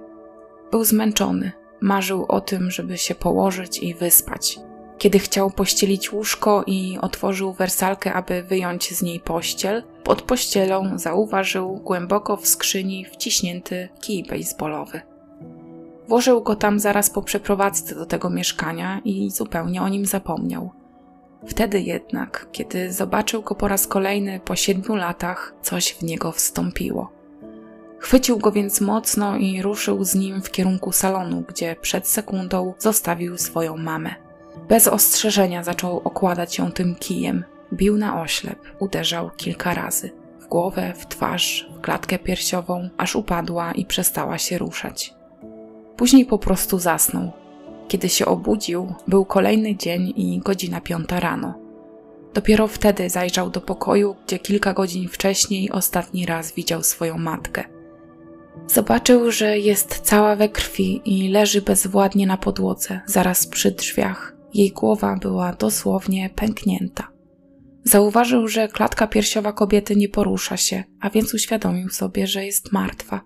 Był 0.71 0.85
zmęczony, 0.85 1.53
Marzył 1.81 2.27
o 2.29 2.41
tym, 2.41 2.71
żeby 2.71 2.99
się 2.99 3.15
położyć 3.15 3.79
i 3.79 3.95
wyspać. 3.95 4.59
Kiedy 4.99 5.19
chciał 5.19 5.51
pościelić 5.51 6.13
łóżko 6.13 6.65
i 6.67 6.99
otworzył 7.01 7.53
wersalkę, 7.53 8.13
aby 8.13 8.43
wyjąć 8.43 8.97
z 8.97 9.03
niej 9.03 9.21
pościel, 9.21 9.83
pod 10.05 10.23
pościelą 10.23 10.99
zauważył 10.99 11.77
głęboko 11.77 12.37
w 12.37 12.49
skrzyni 12.49 13.05
wciśnięty 13.05 13.89
kij 14.01 14.25
baseballowy. 14.25 15.01
Włożył 16.09 16.43
go 16.43 16.57
tam 16.57 16.81
zaraz 16.81 17.11
po 17.11 17.23
przeprowadzce 17.23 17.95
do 17.95 18.07
tego 18.07 18.31
mieszkania 18.31 19.01
i 19.05 19.31
zupełnie 19.31 19.83
o 19.83 19.89
nim 19.89 20.07
zapomniał. 20.07 20.71
Wtedy 21.47 21.81
jednak, 21.81 22.49
kiedy 22.53 22.93
zobaczył 22.93 23.43
go 23.43 23.55
po 23.55 23.69
raz 23.69 23.87
kolejny 23.87 24.41
po 24.45 24.57
siedmiu 24.57 24.97
latach, 24.97 25.55
coś 25.63 25.93
w 25.93 26.03
niego 26.03 26.33
wstąpiło. 26.33 27.16
Chwycił 28.07 28.39
go 28.39 28.53
więc 28.53 28.81
mocno 28.81 29.37
i 29.37 29.63
ruszył 29.63 30.05
z 30.05 30.15
nim 30.15 30.43
w 30.43 30.51
kierunku 30.51 30.93
salonu, 30.93 31.45
gdzie 31.49 31.77
przed 31.81 32.09
sekundą 32.09 32.75
zostawił 32.79 33.39
swoją 33.39 33.77
mamę. 33.77 34.15
Bez 34.69 34.89
ostrzeżenia 34.89 35.65
zaczął 35.65 36.01
okładać 36.05 36.59
ją 36.59 36.73
tym 36.73 36.95
kijem. 36.95 37.45
Bił 37.73 37.97
na 37.97 38.23
oślep, 38.23 38.59
uderzał 38.79 39.31
kilka 39.37 39.75
razy. 39.75 40.11
W 40.41 40.47
głowę, 40.47 40.93
w 40.97 41.07
twarz, 41.07 41.71
w 41.77 41.81
klatkę 41.81 42.19
piersiową, 42.19 42.89
aż 42.97 43.17
upadła 43.17 43.73
i 43.73 43.85
przestała 43.85 44.39
się 44.39 44.59
ruszać. 44.59 45.15
Później 45.97 46.27
po 46.27 46.39
prostu 46.39 46.79
zasnął. 46.79 47.33
Kiedy 47.89 48.09
się 48.09 48.27
obudził, 48.27 48.95
był 49.09 49.25
kolejny 49.25 49.77
dzień 49.77 50.13
i 50.17 50.41
godzina 50.45 50.81
piąta 50.81 51.21
rano. 51.21 51.55
Dopiero 52.35 52.69
wtedy 52.69 53.11
zajrzał 53.11 53.51
do 53.51 53.61
pokoju, 53.61 54.17
gdzie 54.27 54.39
kilka 54.39 54.73
godzin 54.73 55.09
wcześniej 55.09 55.71
ostatni 55.71 56.27
raz 56.27 56.53
widział 56.53 56.83
swoją 56.83 57.19
matkę. 57.19 57.76
Zobaczył, 58.67 59.31
że 59.31 59.59
jest 59.59 60.01
cała 60.01 60.37
we 60.37 60.49
krwi 60.49 61.01
i 61.05 61.29
leży 61.29 61.63
bezwładnie 61.63 62.27
na 62.27 62.37
podłodze, 62.37 63.01
zaraz 63.07 63.47
przy 63.47 63.71
drzwiach. 63.71 64.37
Jej 64.55 64.71
głowa 64.71 65.17
była 65.17 65.53
dosłownie 65.53 66.31
pęknięta. 66.35 67.09
Zauważył, 67.85 68.49
że 68.49 68.69
klatka 68.69 69.07
piersiowa 69.07 69.53
kobiety 69.53 69.97
nie 69.97 70.09
porusza 70.09 70.57
się, 70.57 70.85
a 71.01 71.11
więc 71.11 71.35
uświadomił 71.35 71.89
sobie, 71.89 72.27
że 72.27 72.45
jest 72.45 72.73
martwa. 72.73 73.21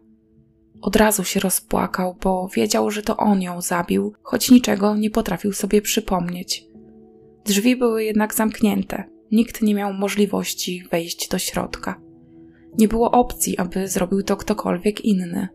Od 0.80 0.96
razu 0.96 1.24
się 1.24 1.40
rozpłakał, 1.40 2.16
bo 2.22 2.48
wiedział, 2.54 2.90
że 2.90 3.02
to 3.02 3.16
on 3.16 3.42
ją 3.42 3.60
zabił, 3.60 4.12
choć 4.22 4.50
niczego 4.50 4.96
nie 4.96 5.10
potrafił 5.10 5.52
sobie 5.52 5.82
przypomnieć. 5.82 6.64
Drzwi 7.44 7.76
były 7.76 8.04
jednak 8.04 8.34
zamknięte. 8.34 9.04
nikt 9.32 9.62
nie 9.62 9.74
miał 9.74 9.92
możliwości 9.92 10.84
wejść 10.90 11.28
do 11.28 11.38
środka. 11.38 12.00
Nie 12.78 12.88
było 12.88 13.10
opcji, 13.10 13.58
aby 13.58 13.88
zrobił 13.88 14.22
to 14.22 14.36
ktokolwiek 14.36 15.04
inny. 15.04 15.48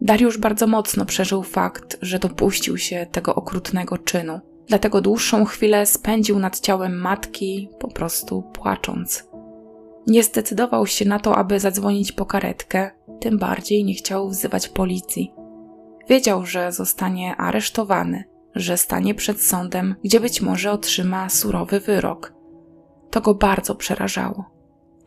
Dariusz 0.00 0.38
bardzo 0.38 0.66
mocno 0.66 1.06
przeżył 1.06 1.42
fakt, 1.42 1.98
że 2.02 2.18
dopuścił 2.18 2.78
się 2.78 3.06
tego 3.12 3.34
okrutnego 3.34 3.98
czynu, 3.98 4.40
dlatego 4.66 5.00
dłuższą 5.00 5.44
chwilę 5.44 5.86
spędził 5.86 6.38
nad 6.38 6.60
ciałem 6.60 7.00
matki, 7.00 7.70
po 7.78 7.88
prostu 7.88 8.42
płacząc. 8.42 9.28
Nie 10.06 10.22
zdecydował 10.22 10.86
się 10.86 11.04
na 11.04 11.18
to, 11.18 11.36
aby 11.36 11.60
zadzwonić 11.60 12.12
po 12.12 12.26
karetkę, 12.26 12.90
tym 13.20 13.38
bardziej 13.38 13.84
nie 13.84 13.94
chciał 13.94 14.28
wzywać 14.28 14.68
policji. 14.68 15.32
Wiedział, 16.08 16.46
że 16.46 16.72
zostanie 16.72 17.36
aresztowany, 17.36 18.24
że 18.54 18.76
stanie 18.76 19.14
przed 19.14 19.42
sądem, 19.42 19.94
gdzie 20.04 20.20
być 20.20 20.42
może 20.42 20.72
otrzyma 20.72 21.28
surowy 21.28 21.80
wyrok. 21.80 22.34
To 23.10 23.20
go 23.20 23.34
bardzo 23.34 23.74
przerażało, 23.74 24.44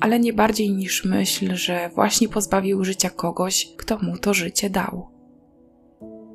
ale 0.02 0.20
nie 0.20 0.34
bardziej 0.34 0.72
niż 0.72 1.06
myśl, 1.06 1.56
że 1.56 1.90
właśnie 1.96 2.30
pozbawił 2.30 2.84
życia 2.84 3.10
kogoś, 3.10 3.68
kto 3.78 3.98
mu 4.00 4.18
to 4.18 4.34
życie 4.34 4.70
dał. 4.70 5.08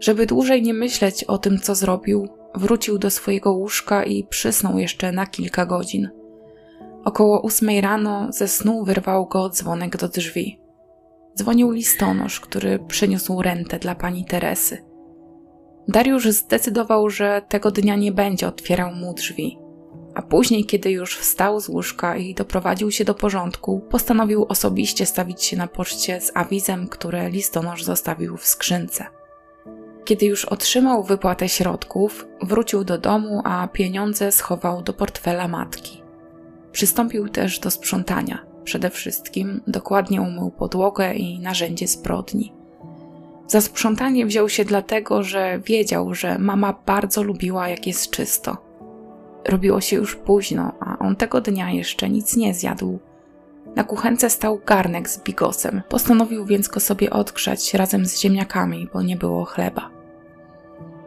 Żeby 0.01 0.27
dłużej 0.27 0.63
nie 0.63 0.75
myśleć 0.75 1.25
o 1.25 1.39
tym, 1.39 1.59
co 1.59 1.75
zrobił, 1.75 2.29
wrócił 2.55 2.99
do 2.99 3.11
swojego 3.11 3.53
łóżka 3.53 4.05
i 4.05 4.25
przysnął 4.25 4.79
jeszcze 4.79 5.13
na 5.13 5.27
kilka 5.27 5.67
godzin. 5.67 6.09
Około 7.05 7.41
ósmej 7.41 7.81
rano 7.81 8.33
ze 8.33 8.49
snu 8.49 8.85
wyrwał 8.85 9.27
go 9.27 9.51
dzwonek 9.51 9.97
do 9.97 10.09
drzwi. 10.09 10.61
Dzwonił 11.39 11.71
listonosz, 11.71 12.41
który 12.41 12.79
przyniósł 12.79 13.43
rentę 13.43 13.79
dla 13.79 13.95
pani 13.95 14.25
Teresy. 14.25 14.85
Dariusz 15.89 16.29
zdecydował, 16.29 17.11
że 17.11 17.43
tego 17.49 17.71
dnia 17.71 17.97
nie 17.97 18.13
będzie 18.13 18.49
otwierał 18.49 18.93
mu 18.93 19.15
drzwi, 19.15 19.59
a 20.17 20.23
później, 20.23 20.65
kiedy 20.65 20.91
już 20.91 21.17
wstał 21.19 21.61
z 21.61 21.69
łóżka 21.69 22.17
i 22.17 22.35
doprowadził 22.35 22.91
się 22.91 23.05
do 23.05 23.15
porządku, 23.15 23.81
postanowił 23.91 24.47
osobiście 24.49 25.07
stawić 25.07 25.45
się 25.45 25.57
na 25.57 25.67
poczcie 25.67 26.21
z 26.21 26.33
awizem, 26.35 26.89
które 26.89 27.31
listonosz 27.31 27.85
zostawił 27.85 28.37
w 28.37 28.47
skrzynce. 28.47 29.07
Kiedy 30.05 30.27
już 30.27 30.45
otrzymał 30.45 31.03
wypłatę 31.03 31.49
środków, 31.49 32.27
wrócił 32.43 32.85
do 32.85 32.99
domu, 32.99 33.43
a 33.45 33.69
pieniądze 33.69 34.33
schował 34.33 34.83
do 34.83 34.93
portfela 34.93 35.49
matki. 35.49 36.03
Przystąpił 36.73 37.29
też 37.29 37.59
do 37.59 37.71
sprzątania. 37.71 38.47
Przede 38.65 38.91
wszystkim 38.91 39.61
dokładnie 39.67 40.23
umył 40.23 40.51
podłogę 40.51 41.15
i 41.15 41.41
narzędzie 41.41 41.87
zbrodni. 41.87 42.53
Za 43.47 43.61
sprzątanie 43.61 44.27
wziął 44.27 44.49
się 44.49 44.65
dlatego, 44.65 45.23
że 45.23 45.61
wiedział, 45.65 46.15
że 46.15 46.39
mama 46.39 46.75
bardzo 46.87 47.23
lubiła, 47.23 47.69
jak 47.69 47.87
jest 47.87 48.11
czysto. 48.11 48.66
Robiło 49.49 49.81
się 49.81 49.97
już 49.97 50.17
późno, 50.17 50.73
a 50.81 50.99
on 50.99 51.17
tego 51.17 51.41
dnia 51.41 51.71
jeszcze 51.71 52.11
nic 52.11 52.37
nie 52.37 52.55
zjadł. 52.55 52.99
Na 53.77 53.85
kuchence 53.85 54.31
stał 54.31 54.61
garnek 54.67 55.09
z 55.09 55.23
bigosem. 55.23 55.83
Postanowił 55.89 56.45
więc 56.45 56.69
go 56.69 56.81
sobie 56.81 57.11
odgrzać 57.11 57.75
razem 57.75 58.07
z 58.07 58.21
ziemniakami, 58.21 58.89
bo 58.93 59.03
nie 59.03 59.17
było 59.17 59.45
chleba. 59.45 59.91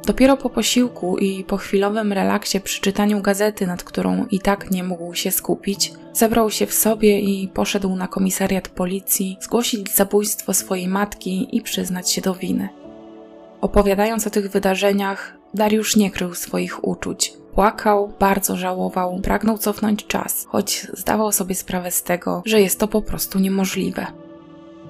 Dopiero 0.06 0.38
po 0.38 0.50
posiłku 0.50 1.18
i 1.18 1.44
po 1.44 1.58
chwilowym 1.58 2.14
relaksie 2.14 2.60
przy 2.60 2.82
czytaniu 2.82 3.22
gazety, 3.22 3.68
nad 3.68 3.84
którą 3.84 4.26
i 4.32 4.40
tak 4.40 4.72
nie 4.72 4.84
mógł 4.84 5.14
się 5.14 5.32
skupić, 5.32 5.94
zebrał 6.14 6.52
się 6.52 6.66
w 6.66 6.74
sobie 6.74 7.20
i 7.20 7.48
poszedł 7.48 7.96
na 7.96 8.08
komisariat 8.08 8.68
policji 8.68 9.38
zgłosić 9.42 9.96
zabójstwo 9.96 10.54
swojej 10.54 10.88
matki 10.88 11.58
i 11.58 11.62
przyznać 11.62 12.12
się 12.12 12.22
do 12.22 12.34
winy. 12.34 12.70
Opowiadając 13.62 14.28
o 14.28 14.30
tych 14.30 14.52
wydarzeniach, 14.52 15.38
Dariusz 15.54 15.96
nie 15.96 16.12
krył 16.12 16.34
swoich 16.34 16.88
uczuć. 16.88 17.34
Płakał, 17.54 18.14
bardzo 18.20 18.58
żałował, 18.58 19.20
pragnął 19.20 19.58
cofnąć 19.58 20.08
czas, 20.08 20.46
choć 20.50 20.88
zdawał 20.94 21.32
sobie 21.32 21.56
sprawę 21.56 21.92
z 21.92 22.04
tego, 22.04 22.42
że 22.46 22.62
jest 22.62 22.80
to 22.80 22.88
po 22.88 23.02
prostu 23.02 23.40
niemożliwe. 23.40 24.08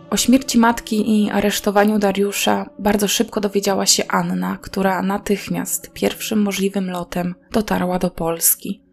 O 0.10 0.18
śmierci 0.18 0.58
matki 0.58 1.24
i 1.24 1.30
aresztowaniu 1.30 2.00
Dariusza 2.00 2.70
bardzo 2.80 3.08
szybko 3.08 3.42
dowiedziała 3.42 3.86
się 3.86 4.08
Anna, 4.08 4.58
która 4.62 5.02
natychmiast, 5.02 5.92
pierwszym 5.94 6.42
możliwym 6.42 6.90
lotem, 6.90 7.36
dotarła 7.52 8.00
do 8.00 8.10
Polski. 8.10 8.84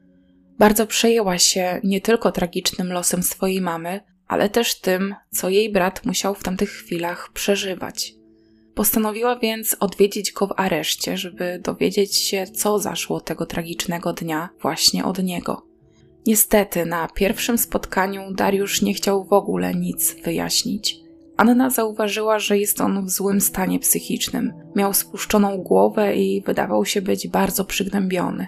Bardzo 0.59 0.87
przejęła 0.87 1.39
się 1.39 1.81
nie 1.85 2.01
tylko 2.01 2.33
tragicznym 2.33 2.93
losem 2.93 3.23
swojej 3.23 3.61
mamy, 3.61 4.01
ale 4.29 4.49
też 4.49 4.81
tym, 4.81 5.15
co 5.31 5.49
jej 5.49 5.73
brat 5.73 6.07
musiał 6.07 6.35
w 6.35 6.43
tamtych 6.43 6.71
chwilach 6.71 7.31
przeżywać. 7.33 8.16
Postanowiła 8.77 9.39
więc 9.39 9.77
odwiedzić 9.81 10.33
go 10.33 10.47
w 10.47 10.55
areszcie, 10.57 11.17
żeby 11.17 11.61
dowiedzieć 11.65 12.17
się, 12.17 12.47
co 12.47 12.79
zaszło 12.79 13.21
tego 13.21 13.47
tragicznego 13.47 14.13
dnia 14.13 14.49
właśnie 14.63 15.05
od 15.05 15.23
niego. 15.23 15.63
Niestety, 16.27 16.87
na 16.87 17.09
pierwszym 17.09 17.59
spotkaniu 17.59 18.35
Dariusz 18.35 18.83
nie 18.83 18.95
chciał 18.95 19.25
w 19.25 19.33
ogóle 19.33 19.75
nic 19.75 20.17
wyjaśnić. 20.25 20.97
Anna 21.37 21.71
zauważyła, 21.71 22.39
że 22.39 22.59
jest 22.59 22.81
on 22.81 23.07
w 23.07 23.11
złym 23.11 23.41
stanie 23.41 23.79
psychicznym. 23.79 24.53
Miał 24.75 24.95
spuszczoną 24.95 25.59
głowę 25.59 26.17
i 26.17 26.43
wydawał 26.43 26.85
się 26.85 27.03
być 27.03 27.29
bardzo 27.29 27.65
przygnębiony. 27.65 28.47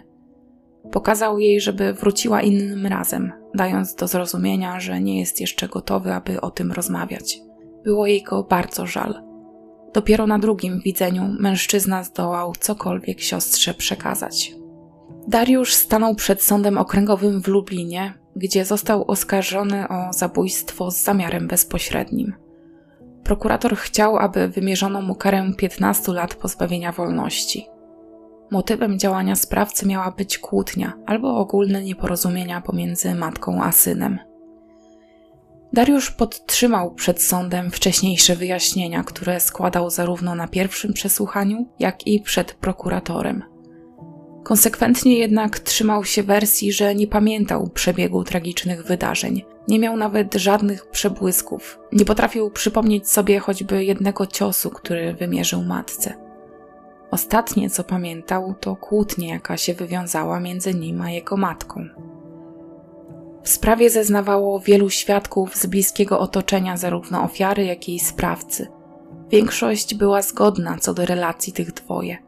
Pokazał 0.93 1.38
jej, 1.38 1.61
żeby 1.61 1.93
wróciła 1.93 2.43
innym 2.43 2.87
razem, 2.87 3.33
dając 3.55 3.95
do 3.95 4.09
zrozumienia, 4.09 4.81
że 4.81 5.01
nie 5.01 5.21
jest 5.21 5.41
jeszcze 5.41 5.69
gotowy, 5.69 6.12
aby 6.12 6.41
o 6.41 6.51
tym 6.51 6.73
rozmawiać. 6.73 7.41
Było 7.85 8.07
jej 8.07 8.23
go 8.23 8.43
bardzo 8.43 8.87
żal. 8.87 9.28
Dopiero 9.94 10.27
na 10.27 10.38
drugim 10.38 10.81
widzeniu 10.81 11.37
mężczyzna 11.40 12.05
zdołał 12.05 12.53
cokolwiek 12.61 13.20
siostrze 13.20 13.74
przekazać. 13.74 14.55
Dariusz 15.29 15.74
stanął 15.74 16.14
przed 16.14 16.42
sądem 16.42 16.79
okręgowym 16.79 17.42
w 17.42 17.48
Lublinie, 17.48 18.14
gdzie 18.37 18.64
został 18.64 19.11
oskarżony 19.11 19.88
o 19.88 20.12
zabójstwo 20.12 20.90
z 20.90 21.03
zamiarem 21.03 21.48
bezpośrednim. 21.48 22.35
Prokurator 23.24 23.77
chciał, 23.77 24.16
aby 24.16 24.48
wymierzono 24.48 25.03
mu 25.03 25.14
karę 25.14 25.53
15 25.57 26.12
lat 26.12 26.35
pozbawienia 26.35 26.92
wolności. 26.92 27.66
Motywem 28.51 28.98
działania 28.98 29.37
sprawcy 29.37 29.87
miała 29.87 30.11
być 30.11 30.38
kłótnia 30.38 30.92
albo 31.07 31.37
ogólne 31.37 31.83
nieporozumienia 31.83 32.61
pomiędzy 32.61 33.14
matką 33.14 33.62
a 33.62 33.72
synem. 33.72 34.18
Dariusz 35.72 36.11
podtrzymał 36.11 36.94
przed 36.94 37.22
sądem 37.22 37.70
wcześniejsze 37.70 38.37
wyjaśnienia, 38.37 39.04
które 39.04 39.40
składał 39.40 39.90
zarówno 39.90 40.35
na 40.35 40.48
pierwszym 40.48 40.92
przesłuchaniu, 40.92 41.68
jak 41.78 42.07
i 42.07 42.20
przed 42.20 42.52
prokuratorem. 42.52 43.42
Konsekwentnie 44.44 45.18
jednak 45.18 45.59
trzymał 45.59 46.04
się 46.04 46.22
wersji, 46.22 46.72
że 46.72 46.94
nie 46.94 47.07
pamiętał 47.07 47.68
przebiegu 47.68 48.24
tragicznych 48.24 48.85
wydarzeń. 48.85 49.42
Nie 49.68 49.78
miał 49.78 49.96
nawet 49.96 50.35
żadnych 50.35 50.87
przebłysków. 50.87 51.78
Nie 51.92 52.04
potrafił 52.04 52.50
przypomnieć 52.50 53.11
sobie 53.11 53.38
choćby 53.38 53.85
jednego 53.85 54.26
ciosu, 54.26 54.70
który 54.70 55.14
wymierzył 55.14 55.62
matce. 55.62 56.14
Ostatnie, 57.11 57.70
co 57.70 57.85
pamiętał, 57.85 58.54
to 58.61 58.76
kłótnia, 58.76 59.35
jaka 59.35 59.57
się 59.57 59.74
wywiązała 59.74 60.40
między 60.40 60.74
nim 60.74 61.00
a 61.00 61.11
jego 61.11 61.37
matką. 61.37 61.88
W 63.49 63.51
sprawie 63.51 63.91
zeznawało 63.91 64.61
wielu 64.61 64.91
świadków 64.91 65.57
z 65.57 65.67
bliskiego 65.67 66.21
otoczenia 66.21 66.77
zarówno 66.77 67.23
ofiary, 67.23 67.65
jak 67.65 67.89
i 67.89 68.01
sprawcy. 68.01 68.67
Większość 69.31 69.95
była 69.95 70.23
zgodna 70.23 70.77
co 70.79 70.95
do 70.95 71.07
relacji 71.07 71.53
tych 71.53 71.73
dwoje. 71.73 72.19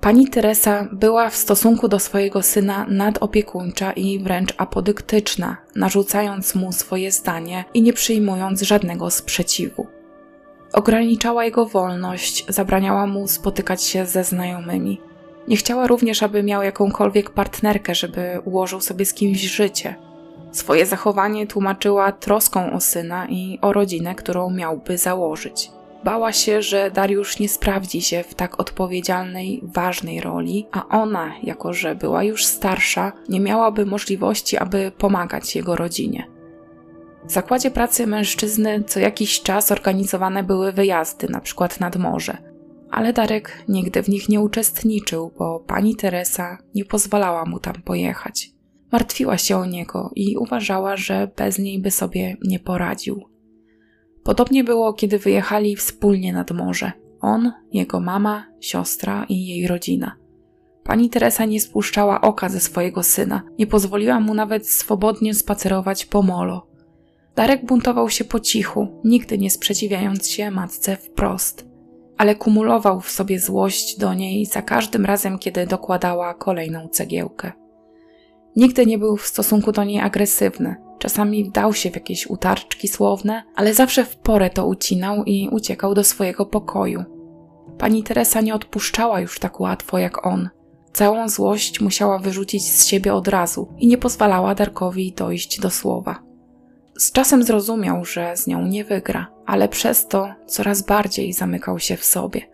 Pani 0.00 0.28
Teresa 0.28 0.88
była 0.92 1.30
w 1.30 1.36
stosunku 1.36 1.88
do 1.88 1.98
swojego 1.98 2.42
syna 2.42 2.86
nadopiekuńcza 2.88 3.92
i 3.92 4.18
wręcz 4.18 4.54
apodyktyczna, 4.56 5.56
narzucając 5.76 6.54
mu 6.54 6.72
swoje 6.72 7.12
zdanie 7.12 7.64
i 7.74 7.82
nie 7.82 7.92
przyjmując 7.92 8.62
żadnego 8.62 9.10
sprzeciwu. 9.10 9.86
Ograniczała 10.72 11.44
jego 11.44 11.66
wolność, 11.66 12.44
zabraniała 12.48 13.06
mu 13.06 13.28
spotykać 13.28 13.82
się 13.82 14.06
ze 14.06 14.24
znajomymi. 14.24 15.00
Nie 15.48 15.56
chciała 15.56 15.86
również, 15.86 16.22
aby 16.22 16.42
miał 16.42 16.62
jakąkolwiek 16.62 17.30
partnerkę, 17.30 17.94
żeby 17.94 18.40
ułożył 18.44 18.80
sobie 18.80 19.04
z 19.04 19.14
kimś 19.14 19.40
życie. 19.40 19.94
Swoje 20.54 20.86
zachowanie 20.86 21.46
tłumaczyła 21.46 22.12
troską 22.12 22.72
o 22.72 22.80
syna 22.80 23.26
i 23.28 23.58
o 23.62 23.72
rodzinę, 23.72 24.14
którą 24.14 24.50
miałby 24.50 24.98
założyć. 24.98 25.70
Bała 26.04 26.32
się, 26.32 26.62
że 26.62 26.90
Dariusz 26.90 27.38
nie 27.38 27.48
sprawdzi 27.48 28.02
się 28.02 28.22
w 28.22 28.34
tak 28.34 28.60
odpowiedzialnej, 28.60 29.60
ważnej 29.62 30.20
roli, 30.20 30.66
a 30.72 30.88
ona, 30.88 31.32
jako 31.42 31.72
że 31.72 31.94
była 31.94 32.24
już 32.24 32.46
starsza, 32.46 33.12
nie 33.28 33.40
miałaby 33.40 33.86
możliwości, 33.86 34.56
aby 34.56 34.92
pomagać 34.98 35.56
jego 35.56 35.76
rodzinie. 35.76 36.26
W 37.24 37.32
zakładzie 37.32 37.70
pracy 37.70 38.06
mężczyzny 38.06 38.84
co 38.86 39.00
jakiś 39.00 39.42
czas 39.42 39.72
organizowane 39.72 40.42
były 40.42 40.72
wyjazdy, 40.72 41.28
na 41.28 41.40
przykład 41.40 41.80
nad 41.80 41.96
morze, 41.96 42.38
ale 42.90 43.12
Darek 43.12 43.64
nigdy 43.68 44.02
w 44.02 44.08
nich 44.08 44.28
nie 44.28 44.40
uczestniczył, 44.40 45.32
bo 45.38 45.60
pani 45.60 45.96
Teresa 45.96 46.58
nie 46.74 46.84
pozwalała 46.84 47.44
mu 47.44 47.60
tam 47.60 47.74
pojechać. 47.74 48.53
Martwiła 48.94 49.38
się 49.38 49.56
o 49.56 49.66
niego 49.66 50.10
i 50.14 50.36
uważała, 50.36 50.96
że 50.96 51.30
bez 51.36 51.58
niej 51.58 51.78
by 51.78 51.90
sobie 51.90 52.36
nie 52.44 52.58
poradził. 52.58 53.24
Podobnie 54.24 54.64
było, 54.64 54.92
kiedy 54.92 55.18
wyjechali 55.18 55.76
wspólnie 55.76 56.32
nad 56.32 56.50
morze. 56.50 56.92
On, 57.20 57.52
jego 57.72 58.00
mama, 58.00 58.46
siostra 58.60 59.26
i 59.28 59.46
jej 59.46 59.66
rodzina. 59.66 60.16
Pani 60.84 61.10
Teresa 61.10 61.44
nie 61.44 61.60
spuszczała 61.60 62.20
oka 62.20 62.48
ze 62.48 62.60
swojego 62.60 63.02
syna, 63.02 63.42
nie 63.58 63.66
pozwoliła 63.66 64.20
mu 64.20 64.34
nawet 64.34 64.68
swobodnie 64.68 65.34
spacerować 65.34 66.06
po 66.06 66.22
molo. 66.22 66.66
Darek 67.36 67.66
buntował 67.66 68.10
się 68.10 68.24
po 68.24 68.40
cichu, 68.40 69.00
nigdy 69.04 69.38
nie 69.38 69.50
sprzeciwiając 69.50 70.28
się 70.28 70.50
matce 70.50 70.96
wprost, 70.96 71.68
ale 72.16 72.34
kumulował 72.34 73.00
w 73.00 73.10
sobie 73.10 73.40
złość 73.40 73.98
do 73.98 74.14
niej 74.14 74.46
za 74.46 74.62
każdym 74.62 75.04
razem, 75.04 75.38
kiedy 75.38 75.66
dokładała 75.66 76.34
kolejną 76.34 76.88
cegiełkę. 76.88 77.63
Nigdy 78.56 78.86
nie 78.86 78.98
był 78.98 79.16
w 79.16 79.26
stosunku 79.26 79.72
do 79.72 79.84
niej 79.84 80.00
agresywny, 80.00 80.76
czasami 80.98 81.44
wdał 81.44 81.74
się 81.74 81.90
w 81.90 81.94
jakieś 81.94 82.26
utarczki 82.26 82.88
słowne, 82.88 83.42
ale 83.54 83.74
zawsze 83.74 84.04
w 84.04 84.16
porę 84.16 84.50
to 84.50 84.66
ucinał 84.66 85.24
i 85.24 85.48
uciekał 85.48 85.94
do 85.94 86.04
swojego 86.04 86.46
pokoju. 86.46 87.04
Pani 87.78 88.02
Teresa 88.02 88.40
nie 88.40 88.54
odpuszczała 88.54 89.20
już 89.20 89.38
tak 89.38 89.60
łatwo 89.60 89.98
jak 89.98 90.26
on. 90.26 90.48
Całą 90.92 91.28
złość 91.28 91.80
musiała 91.80 92.18
wyrzucić 92.18 92.72
z 92.72 92.86
siebie 92.86 93.14
od 93.14 93.28
razu 93.28 93.68
i 93.78 93.86
nie 93.86 93.98
pozwalała 93.98 94.54
Darkowi 94.54 95.12
dojść 95.12 95.60
do 95.60 95.70
słowa. 95.70 96.22
Z 96.98 97.12
czasem 97.12 97.42
zrozumiał, 97.42 98.04
że 98.04 98.36
z 98.36 98.46
nią 98.46 98.66
nie 98.66 98.84
wygra, 98.84 99.26
ale 99.46 99.68
przez 99.68 100.06
to 100.06 100.28
coraz 100.46 100.82
bardziej 100.82 101.32
zamykał 101.32 101.78
się 101.78 101.96
w 101.96 102.04
sobie. 102.04 102.53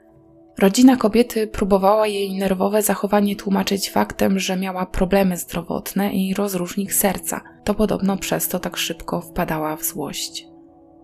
Rodzina 0.59 0.97
kobiety 0.97 1.47
próbowała 1.47 2.07
jej 2.07 2.39
nerwowe 2.39 2.83
zachowanie 2.83 3.37
tłumaczyć 3.37 3.91
faktem, 3.91 4.39
że 4.39 4.57
miała 4.57 4.87
problemy 4.87 5.37
zdrowotne 5.37 6.13
i 6.13 6.35
rozrusznik 6.35 6.93
serca. 6.93 7.41
To 7.65 7.75
podobno 7.75 8.17
przez 8.17 8.49
to 8.49 8.59
tak 8.59 8.77
szybko 8.77 9.21
wpadała 9.21 9.77
w 9.77 9.85
złość. 9.85 10.47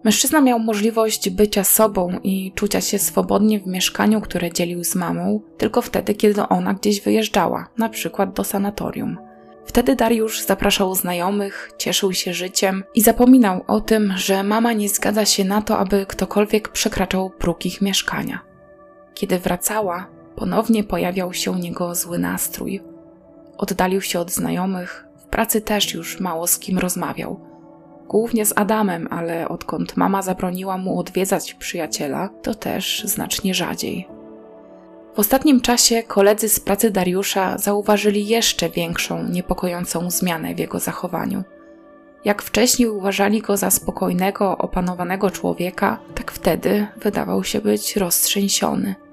Mężczyzna 0.05 0.41
miał 0.41 0.59
możliwość 0.59 1.31
bycia 1.31 1.65
sobą 1.65 2.19
i 2.23 2.53
czucia 2.55 2.81
się 2.81 2.99
swobodnie 2.99 3.61
w 3.61 3.67
mieszkaniu, 3.67 4.21
które 4.21 4.53
dzielił 4.53 4.85
z 4.85 4.95
mamą, 4.95 5.41
tylko 5.59 5.83
wtedy, 5.83 6.15
kiedy 6.15 6.43
ona 6.43 6.75
gdzieś 6.75 7.01
wyjeżdżała, 7.01 7.69
na 7.79 7.89
przykład 7.89 8.33
do 8.33 8.45
sanatorium. 8.45 9.19
Wtedy 9.67 9.97
Dariusz 9.97 10.41
zapraszał 10.41 10.95
znajomych, 10.95 11.71
cieszył 11.79 12.13
się 12.13 12.35
życiem 12.35 12.85
i 12.95 13.01
zapominał 13.01 13.65
o 13.67 13.81
tym, 13.81 14.13
że 14.17 14.43
mama 14.43 14.73
nie 14.73 14.89
zgadza 14.89 15.25
się 15.25 15.45
na 15.45 15.63
to, 15.63 15.79
aby 15.79 16.07
ktokolwiek 16.07 16.69
przekraczał 16.69 17.31
próg 17.31 17.67
ich 17.67 17.81
mieszkania. 17.81 18.56
Kiedy 19.17 19.39
wracała, 19.39 20.07
ponownie 20.35 20.85
pojawiał 20.85 21.33
się 21.33 21.51
u 21.51 21.55
niego 21.55 21.95
zły 21.95 22.19
nastrój. 22.19 22.81
Oddalił 23.59 24.01
się 24.01 24.21
od 24.21 24.31
znajomych, 24.31 25.07
w 25.17 25.25
pracy 25.25 25.61
też 25.61 25.95
już 25.95 26.21
mało 26.21 26.47
z 26.47 26.59
kim 26.59 26.79
rozmawiał. 26.79 27.41
Głównie 28.09 28.47
z 28.47 28.59
Adamem, 28.59 29.09
ale 29.11 29.49
odkąd 29.49 29.97
mama 29.97 30.23
zabroniła 30.23 30.79
mu 30.79 30.99
odwiedzać 30.99 31.55
przyjaciela, 31.55 32.29
to 32.43 32.55
też 32.55 33.03
znacznie 33.05 33.55
rzadziej. 33.55 34.09
W 35.15 35.19
ostatnim 35.19 35.61
czasie 35.61 36.03
koledzy 36.03 36.49
z 36.49 36.61
pracy 36.61 36.91
Dariusza 36.91 37.59
zauważyli 37.59 38.27
jeszcze 38.27 38.71
większą, 38.71 39.29
niepokojącą 39.29 40.11
zmianę 40.11 40.55
w 40.55 40.59
jego 40.59 40.79
zachowaniu. 40.79 41.43
Jak 42.25 42.43
wcześniej 42.43 42.89
uważali 42.89 43.43
go 43.43 43.57
za 43.57 43.71
spokojnego, 43.71 44.59
opanowanego 44.59 45.31
człowieka, 45.31 45.99
tak 46.15 46.33
wtedy 46.33 46.87
wydawał 47.03 47.45
się 47.45 47.61
być 47.61 47.97
roztrzęsiony. 47.97 49.06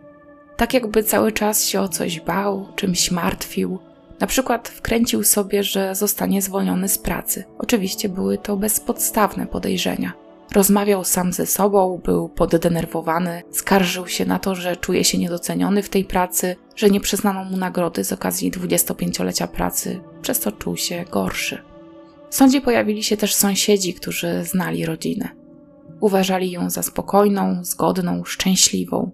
Tak 0.58 0.74
jakby 0.74 1.04
cały 1.04 1.32
czas 1.32 1.66
się 1.66 1.82
o 1.82 1.88
coś 1.88 2.20
bał, 2.20 2.68
czymś 2.76 3.12
martwił. 3.12 3.80
Na 4.20 4.28
przykład 4.28 4.70
wkręcił 4.70 5.24
sobie, 5.24 5.63
że 5.63 5.96
zostanie 5.96 6.42
zwolniony 6.42 6.89
z 6.89 6.98
pracy. 6.98 7.44
Oczywiście 7.58 8.10
były 8.10 8.38
to 8.38 8.58
bezpodstawne 8.58 9.48
podejrzenia. 9.48 10.13
Rozmawiał 10.52 11.04
sam 11.04 11.34
ze 11.34 11.46
sobą, 11.46 12.02
był 12.06 12.30
poddenerwowany, 12.30 13.42
skarżył 13.52 14.08
się 14.08 14.26
na 14.26 14.39
to, 14.39 14.56
że 14.56 14.76
czuje 14.76 15.04
się 15.04 15.18
niedoceniony 15.18 15.84
w 15.84 15.89
tej 15.89 16.06
pracy, 16.06 16.56
że 16.76 16.89
nie 16.89 17.00
przyznano 17.00 17.44
mu 17.44 17.58
nagrody 17.58 18.04
z 18.04 18.12
okazji 18.12 18.52
25-lecia 18.52 19.48
pracy, 19.48 20.00
przez 20.22 20.39
to 20.39 20.52
czuł 20.52 20.78
się 20.78 21.06
gorszy. 21.12 21.62
W 22.30 22.36
sądzie 22.36 22.62
pojawili 22.62 23.04
się 23.04 23.18
też 23.18 23.34
sąsiedzi, 23.34 23.94
którzy 23.94 24.44
znali 24.44 24.86
rodzinę. 24.86 25.30
Uważali 26.00 26.52
ją 26.52 26.70
za 26.70 26.84
spokojną, 26.84 27.63
zgodną, 27.63 28.24
szczęśliwą. 28.24 29.12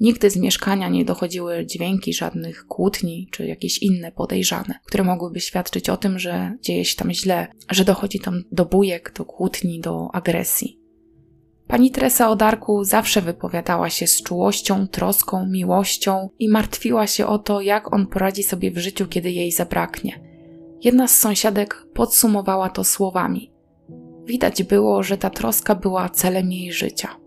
Nigdy 0.00 0.30
z 0.30 0.36
mieszkania 0.36 0.88
nie 0.88 1.04
dochodziły 1.04 1.66
dźwięki 1.66 2.14
żadnych 2.14 2.66
kłótni 2.66 3.28
czy 3.30 3.46
jakieś 3.46 3.82
inne 3.82 4.12
podejrzane, 4.12 4.74
które 4.84 5.04
mogłyby 5.04 5.40
świadczyć 5.40 5.88
o 5.88 5.96
tym, 5.96 6.18
że 6.18 6.52
dzieje 6.62 6.84
się 6.84 6.96
tam 6.96 7.12
źle, 7.12 7.46
że 7.70 7.84
dochodzi 7.84 8.20
tam 8.20 8.42
do 8.52 8.64
bujek, 8.64 9.12
do 9.16 9.24
kłótni, 9.24 9.80
do 9.80 10.08
agresji. 10.12 10.80
Pani 11.66 11.90
Teresa 11.90 12.30
o 12.30 12.36
Darku 12.36 12.84
zawsze 12.84 13.22
wypowiadała 13.22 13.90
się 13.90 14.06
z 14.06 14.22
czułością, 14.22 14.88
troską, 14.88 15.46
miłością 15.46 16.28
i 16.38 16.48
martwiła 16.48 17.06
się 17.06 17.26
o 17.26 17.38
to, 17.38 17.60
jak 17.60 17.94
on 17.94 18.06
poradzi 18.06 18.42
sobie 18.42 18.70
w 18.70 18.78
życiu, 18.78 19.06
kiedy 19.06 19.30
jej 19.30 19.52
zabraknie. 19.52 20.20
Jedna 20.84 21.08
z 21.08 21.16
sąsiadek 21.16 21.86
podsumowała 21.94 22.70
to 22.70 22.84
słowami: 22.84 23.52
Widać 24.24 24.62
było, 24.62 25.02
że 25.02 25.18
ta 25.18 25.30
troska 25.30 25.74
była 25.74 26.08
celem 26.08 26.52
jej 26.52 26.72
życia. 26.72 27.19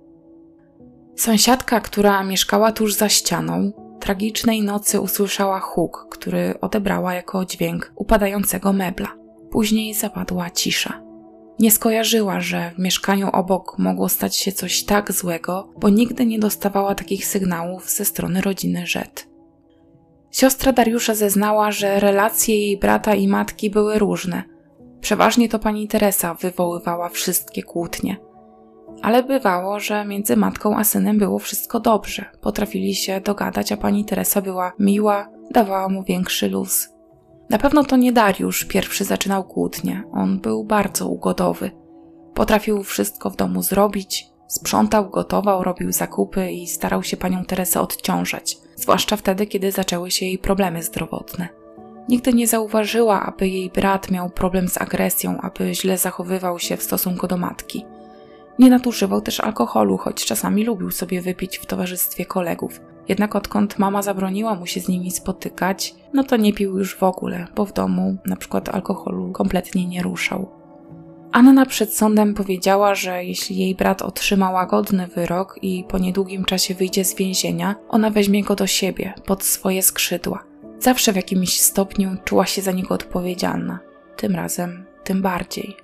Sąsiadka, 1.15 1.81
która 1.81 2.23
mieszkała 2.23 2.71
tuż 2.71 2.93
za 2.93 3.09
ścianą, 3.09 3.71
tragicznej 3.99 4.61
nocy 4.61 5.01
usłyszała 5.01 5.59
huk, 5.59 6.07
który 6.11 6.59
odebrała 6.61 7.13
jako 7.13 7.45
dźwięk 7.45 7.91
upadającego 7.95 8.73
mebla. 8.73 9.07
Później 9.51 9.93
zapadła 9.93 10.49
cisza. 10.49 11.01
Nie 11.59 11.71
skojarzyła, 11.71 12.39
że 12.39 12.71
w 12.75 12.79
mieszkaniu 12.79 13.29
obok 13.33 13.79
mogło 13.79 14.09
stać 14.09 14.37
się 14.37 14.51
coś 14.51 14.83
tak 14.83 15.11
złego, 15.11 15.69
bo 15.77 15.89
nigdy 15.89 16.25
nie 16.25 16.39
dostawała 16.39 16.95
takich 16.95 17.25
sygnałów 17.25 17.89
ze 17.89 18.05
strony 18.05 18.41
rodziny 18.41 18.87
Rzet. 18.87 19.27
Siostra 20.31 20.73
Dariusza 20.73 21.15
zeznała, 21.15 21.71
że 21.71 21.99
relacje 21.99 22.57
jej 22.57 22.77
brata 22.77 23.15
i 23.15 23.27
matki 23.27 23.69
były 23.69 23.99
różne. 23.99 24.43
Przeważnie 25.01 25.49
to 25.49 25.59
pani 25.59 25.87
Teresa 25.87 26.33
wywoływała 26.33 27.09
wszystkie 27.09 27.63
kłótnie 27.63 28.17
ale 29.03 29.23
bywało, 29.23 29.79
że 29.79 30.05
między 30.05 30.37
matką 30.37 30.77
a 30.77 30.83
synem 30.83 31.17
było 31.17 31.39
wszystko 31.39 31.79
dobrze. 31.79 32.25
Potrafili 32.41 32.95
się 32.95 33.21
dogadać, 33.21 33.71
a 33.71 33.77
pani 33.77 34.05
Teresa 34.05 34.41
była 34.41 34.73
miła, 34.79 35.29
dawała 35.51 35.89
mu 35.89 36.03
większy 36.03 36.49
luz. 36.49 36.89
Na 37.49 37.57
pewno 37.57 37.83
to 37.83 37.95
nie 37.95 38.11
Dariusz 38.11 38.65
pierwszy 38.65 39.03
zaczynał 39.03 39.43
kłótnie. 39.43 40.03
On 40.11 40.39
był 40.39 40.63
bardzo 40.63 41.07
ugodowy. 41.07 41.71
Potrafił 42.33 42.83
wszystko 42.83 43.29
w 43.29 43.35
domu 43.35 43.63
zrobić, 43.63 44.27
sprzątał, 44.47 45.09
gotował, 45.09 45.63
robił 45.63 45.91
zakupy 45.91 46.51
i 46.51 46.67
starał 46.67 47.03
się 47.03 47.17
panią 47.17 47.45
Teresę 47.45 47.81
odciążać, 47.81 48.57
zwłaszcza 48.75 49.17
wtedy, 49.17 49.47
kiedy 49.47 49.71
zaczęły 49.71 50.11
się 50.11 50.25
jej 50.25 50.37
problemy 50.37 50.83
zdrowotne. 50.83 51.47
Nigdy 52.09 52.33
nie 52.33 52.47
zauważyła, 52.47 53.25
aby 53.25 53.47
jej 53.47 53.69
brat 53.69 54.11
miał 54.11 54.29
problem 54.29 54.67
z 54.67 54.77
agresją, 54.77 55.37
aby 55.41 55.75
źle 55.75 55.97
zachowywał 55.97 56.59
się 56.59 56.77
w 56.77 56.83
stosunku 56.83 57.27
do 57.27 57.37
matki. 57.37 57.85
Nie 58.59 58.69
nadużywał 58.69 59.21
też 59.21 59.39
alkoholu, 59.39 59.97
choć 59.97 60.25
czasami 60.25 60.63
lubił 60.63 60.91
sobie 60.91 61.21
wypić 61.21 61.57
w 61.57 61.65
towarzystwie 61.65 62.25
kolegów. 62.25 62.81
Jednak 63.07 63.35
odkąd 63.35 63.79
mama 63.79 64.01
zabroniła 64.01 64.55
mu 64.55 64.65
się 64.65 64.79
z 64.79 64.87
nimi 64.87 65.11
spotykać, 65.11 65.95
no 66.13 66.23
to 66.23 66.37
nie 66.37 66.53
pił 66.53 66.77
już 66.77 66.95
w 66.95 67.03
ogóle, 67.03 67.47
bo 67.55 67.65
w 67.65 67.73
domu 67.73 68.17
na 68.25 68.35
przykład 68.35 68.69
alkoholu 68.69 69.31
kompletnie 69.31 69.87
nie 69.87 70.03
ruszał. 70.03 70.63
Anna 71.31 71.65
przed 71.65 71.93
sądem 71.93 72.33
powiedziała, 72.33 72.95
że 72.95 73.25
jeśli 73.25 73.57
jej 73.57 73.75
brat 73.75 74.01
otrzyma 74.01 74.51
łagodny 74.51 75.07
wyrok 75.07 75.59
i 75.61 75.83
po 75.87 75.97
niedługim 75.97 76.45
czasie 76.45 76.73
wyjdzie 76.73 77.05
z 77.05 77.15
więzienia, 77.15 77.75
ona 77.89 78.09
weźmie 78.09 78.43
go 78.43 78.55
do 78.55 78.67
siebie, 78.67 79.13
pod 79.25 79.43
swoje 79.43 79.83
skrzydła. 79.83 80.43
Zawsze 80.79 81.13
w 81.13 81.15
jakimś 81.15 81.61
stopniu 81.61 82.15
czuła 82.23 82.45
się 82.45 82.61
za 82.61 82.71
niego 82.71 82.95
odpowiedzialna. 82.95 83.79
Tym 84.17 84.35
razem 84.35 84.85
tym 85.03 85.21
bardziej. 85.21 85.82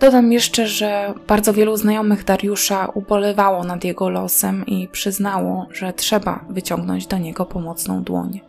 Dodam 0.00 0.32
jeszcze, 0.32 0.66
że 0.66 1.14
bardzo 1.28 1.52
wielu 1.52 1.76
znajomych 1.76 2.24
Dariusza 2.24 2.88
ubolewało 2.94 3.64
nad 3.64 3.84
jego 3.84 4.08
losem 4.08 4.66
i 4.66 4.88
przyznało, 4.88 5.66
że 5.72 5.92
trzeba 5.92 6.44
wyciągnąć 6.50 7.06
do 7.06 7.18
niego 7.18 7.46
pomocną 7.46 8.02
dłoń. 8.02 8.40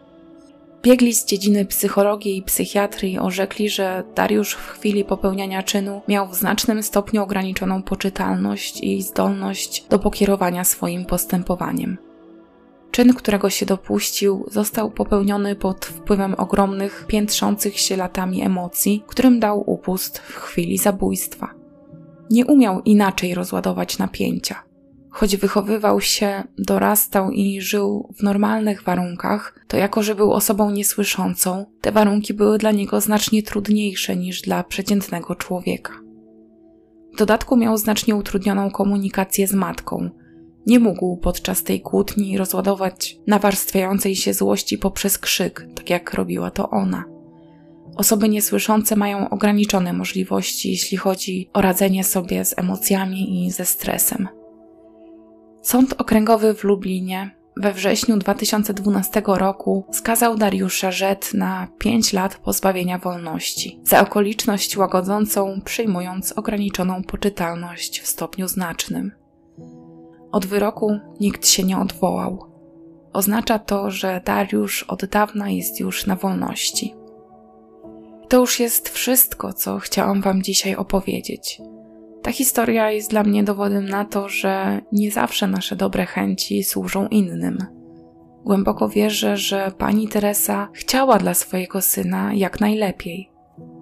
Biegli 0.84 1.14
z 1.14 1.26
dziedziny 1.26 1.66
psychologii 1.66 2.38
i 2.38 2.44
psychiatrii 2.44 3.20
orzekli, 3.20 3.70
że 3.70 4.04
Dariusz 4.16 4.54
w 4.54 4.70
chwili 4.70 5.04
popełniania 5.04 5.64
czynu 5.64 6.02
miał 6.08 6.28
w 6.28 6.36
znacznym 6.36 6.84
stopniu 6.84 7.24
ograniczoną 7.24 7.84
poczytalność 7.84 8.84
i 8.84 9.02
zdolność 9.02 9.86
do 9.90 10.00
pokierowania 10.00 10.64
swoim 10.64 11.06
postępowaniem. 11.06 11.98
Czyn, 12.96 13.14
którego 13.14 13.50
się 13.50 13.66
dopuścił, 13.66 14.46
został 14.52 14.92
popełniony 14.92 15.56
pod 15.56 15.86
wpływem 15.86 16.36
ogromnych, 16.38 17.06
piętrzących 17.08 17.80
się 17.80 17.98
latami 17.98 18.42
emocji, 18.42 19.04
którym 19.08 19.40
dał 19.40 19.70
upust 19.72 20.18
w 20.18 20.36
chwili 20.36 20.78
zabójstwa. 20.78 21.54
Nie 22.30 22.46
umiał 22.46 22.82
inaczej 22.82 23.34
rozładować 23.34 23.98
napięcia. 23.98 24.64
Choć 25.10 25.38
wychowywał 25.38 26.02
się, 26.02 26.44
dorastał 26.58 27.32
i 27.32 27.62
żył 27.62 28.14
w 28.18 28.24
normalnych 28.24 28.84
warunkach, 28.84 29.60
to 29.68 29.78
jako 29.78 30.04
że 30.04 30.16
był 30.16 30.34
osobą 30.34 30.72
niesłyszącą, 30.72 31.66
te 31.82 31.92
warunki 31.92 32.34
były 32.34 32.58
dla 32.58 32.72
niego 32.72 33.02
znacznie 33.02 33.44
trudniejsze 33.44 34.16
niż 34.16 34.42
dla 34.42 34.64
przeciętnego 34.64 35.36
człowieka. 35.36 35.94
W 37.14 37.18
dodatku 37.18 37.58
miał 37.58 37.78
znacznie 37.78 38.16
utrudnioną 38.16 38.72
komunikację 38.72 39.48
z 39.48 39.54
matką– 39.54 40.10
Nie 40.68 40.80
mógł 40.80 41.18
podczas 41.18 41.64
tej 41.64 41.82
kłótni 41.82 42.38
rozładować 42.38 43.20
nawarstwiającej 43.28 44.16
się 44.16 44.34
złości 44.34 44.78
poprzez 44.78 45.18
krzyk, 45.18 45.68
tak 45.76 45.90
jak 45.90 46.14
robiła 46.14 46.52
to 46.52 46.70
ona. 46.70 47.06
Osoby 47.96 48.30
niesłyszące 48.30 48.96
mają 48.96 49.30
ograniczone 49.30 49.94
możliwości, 49.94 50.72
jeśli 50.72 50.98
chodzi 50.98 51.50
o 51.54 51.62
radzenie 51.62 52.04
sobie 52.04 52.46
z 52.46 52.60
emocjami 52.60 53.46
i 53.46 53.52
ze 53.52 53.66
stresem. 53.66 54.28
Sąd 55.62 55.94
Okręgowy 55.98 56.54
w 56.54 56.64
Lublinie 56.64 57.36
we 57.58 57.74
wrześniu 57.74 58.18
2012 58.18 59.22
roku 59.26 59.86
skazał 59.92 60.38
Dariusza 60.38 60.92
Rzet 60.92 61.34
na 61.34 61.68
5 61.80 62.14
lat 62.14 62.36
pozbawienia 62.36 62.98
wolności 62.98 63.80
za 63.84 64.02
okoliczność 64.02 64.78
łagodzącą, 64.78 65.62
przyjmując 65.66 66.32
ograniczoną 66.32 67.04
poczytalność 67.04 68.02
w 68.02 68.08
stopniu 68.08 68.48
znacznym. 68.48 69.12
Od 70.36 70.46
wyroku 70.46 71.00
nikt 71.20 71.48
się 71.48 71.64
nie 71.64 71.78
odwołał. 71.78 72.46
Oznacza 73.14 73.60
to, 73.60 73.92
że 73.92 74.22
Dariusz 74.26 74.84
od 74.84 75.06
dawna 75.06 75.50
jest 75.50 75.80
już 75.80 76.06
na 76.06 76.16
wolności. 76.16 76.96
To 78.30 78.38
już 78.40 78.60
jest 78.60 78.90
wszystko, 78.90 79.54
co 79.54 79.80
chciałam 79.80 80.22
Wam 80.22 80.42
dzisiaj 80.44 80.76
opowiedzieć. 80.76 81.62
Ta 82.22 82.32
historia 82.32 82.92
jest 82.92 83.10
dla 83.10 83.24
mnie 83.24 83.44
dowodem 83.44 83.90
na 83.90 84.06
to, 84.06 84.30
że 84.30 84.82
nie 84.92 85.12
zawsze 85.12 85.48
nasze 85.48 85.76
dobre 85.76 86.06
chęci 86.06 86.64
służą 86.64 87.08
innym. 87.08 87.58
Głęboko 88.46 88.90
wierzę, 88.90 89.38
że 89.38 89.72
pani 89.78 90.08
Teresa 90.08 90.70
chciała 90.74 91.18
dla 91.18 91.34
swojego 91.34 91.82
syna 91.82 92.34
jak 92.34 92.60
najlepiej, 92.60 93.32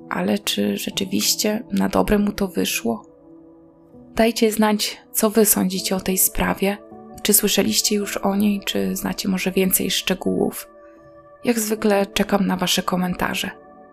ale 0.09 0.39
czy 0.39 0.77
rzeczywiście 0.77 1.63
na 1.71 1.89
dobre 1.89 2.19
mu 2.19 2.31
to 2.31 2.47
wyszło? 2.47 3.12
Dajcie 4.15 4.51
znać, 4.51 4.97
co 5.11 5.29
wy 5.29 5.45
sądzicie 5.45 5.95
o 5.95 5.99
tej 5.99 6.17
sprawie. 6.17 6.77
Czy 7.21 7.33
słyszeliście 7.33 7.95
już 7.95 8.17
o 8.17 8.35
niej, 8.35 8.61
czy 8.65 8.95
znacie 8.95 9.29
może 9.29 9.51
więcej 9.51 9.91
szczegółów? 9.91 10.67
Jak 11.43 11.59
zwykle 11.59 12.05
czekam 12.05 12.47
na 12.47 12.57
Wasze 12.57 12.83
komentarze. 12.83 13.49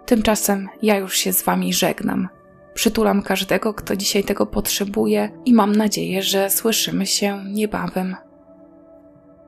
Tymczasem 0.07 0.69
ja 0.83 0.97
już 0.97 1.17
się 1.17 1.33
z 1.33 1.43
Wami 1.43 1.73
żegnam. 1.75 2.29
Przytulam 2.75 3.23
każdego, 3.23 3.75
kto 3.75 3.97
dzisiaj 3.97 4.25
tego 4.25 4.47
potrzebuje 4.47 5.31
i 5.45 5.55
mam 5.55 5.77
nadzieję, 5.77 6.23
że 6.23 6.51
słyszymy 6.51 7.07
się 7.07 7.45
niebawem. 7.45 8.17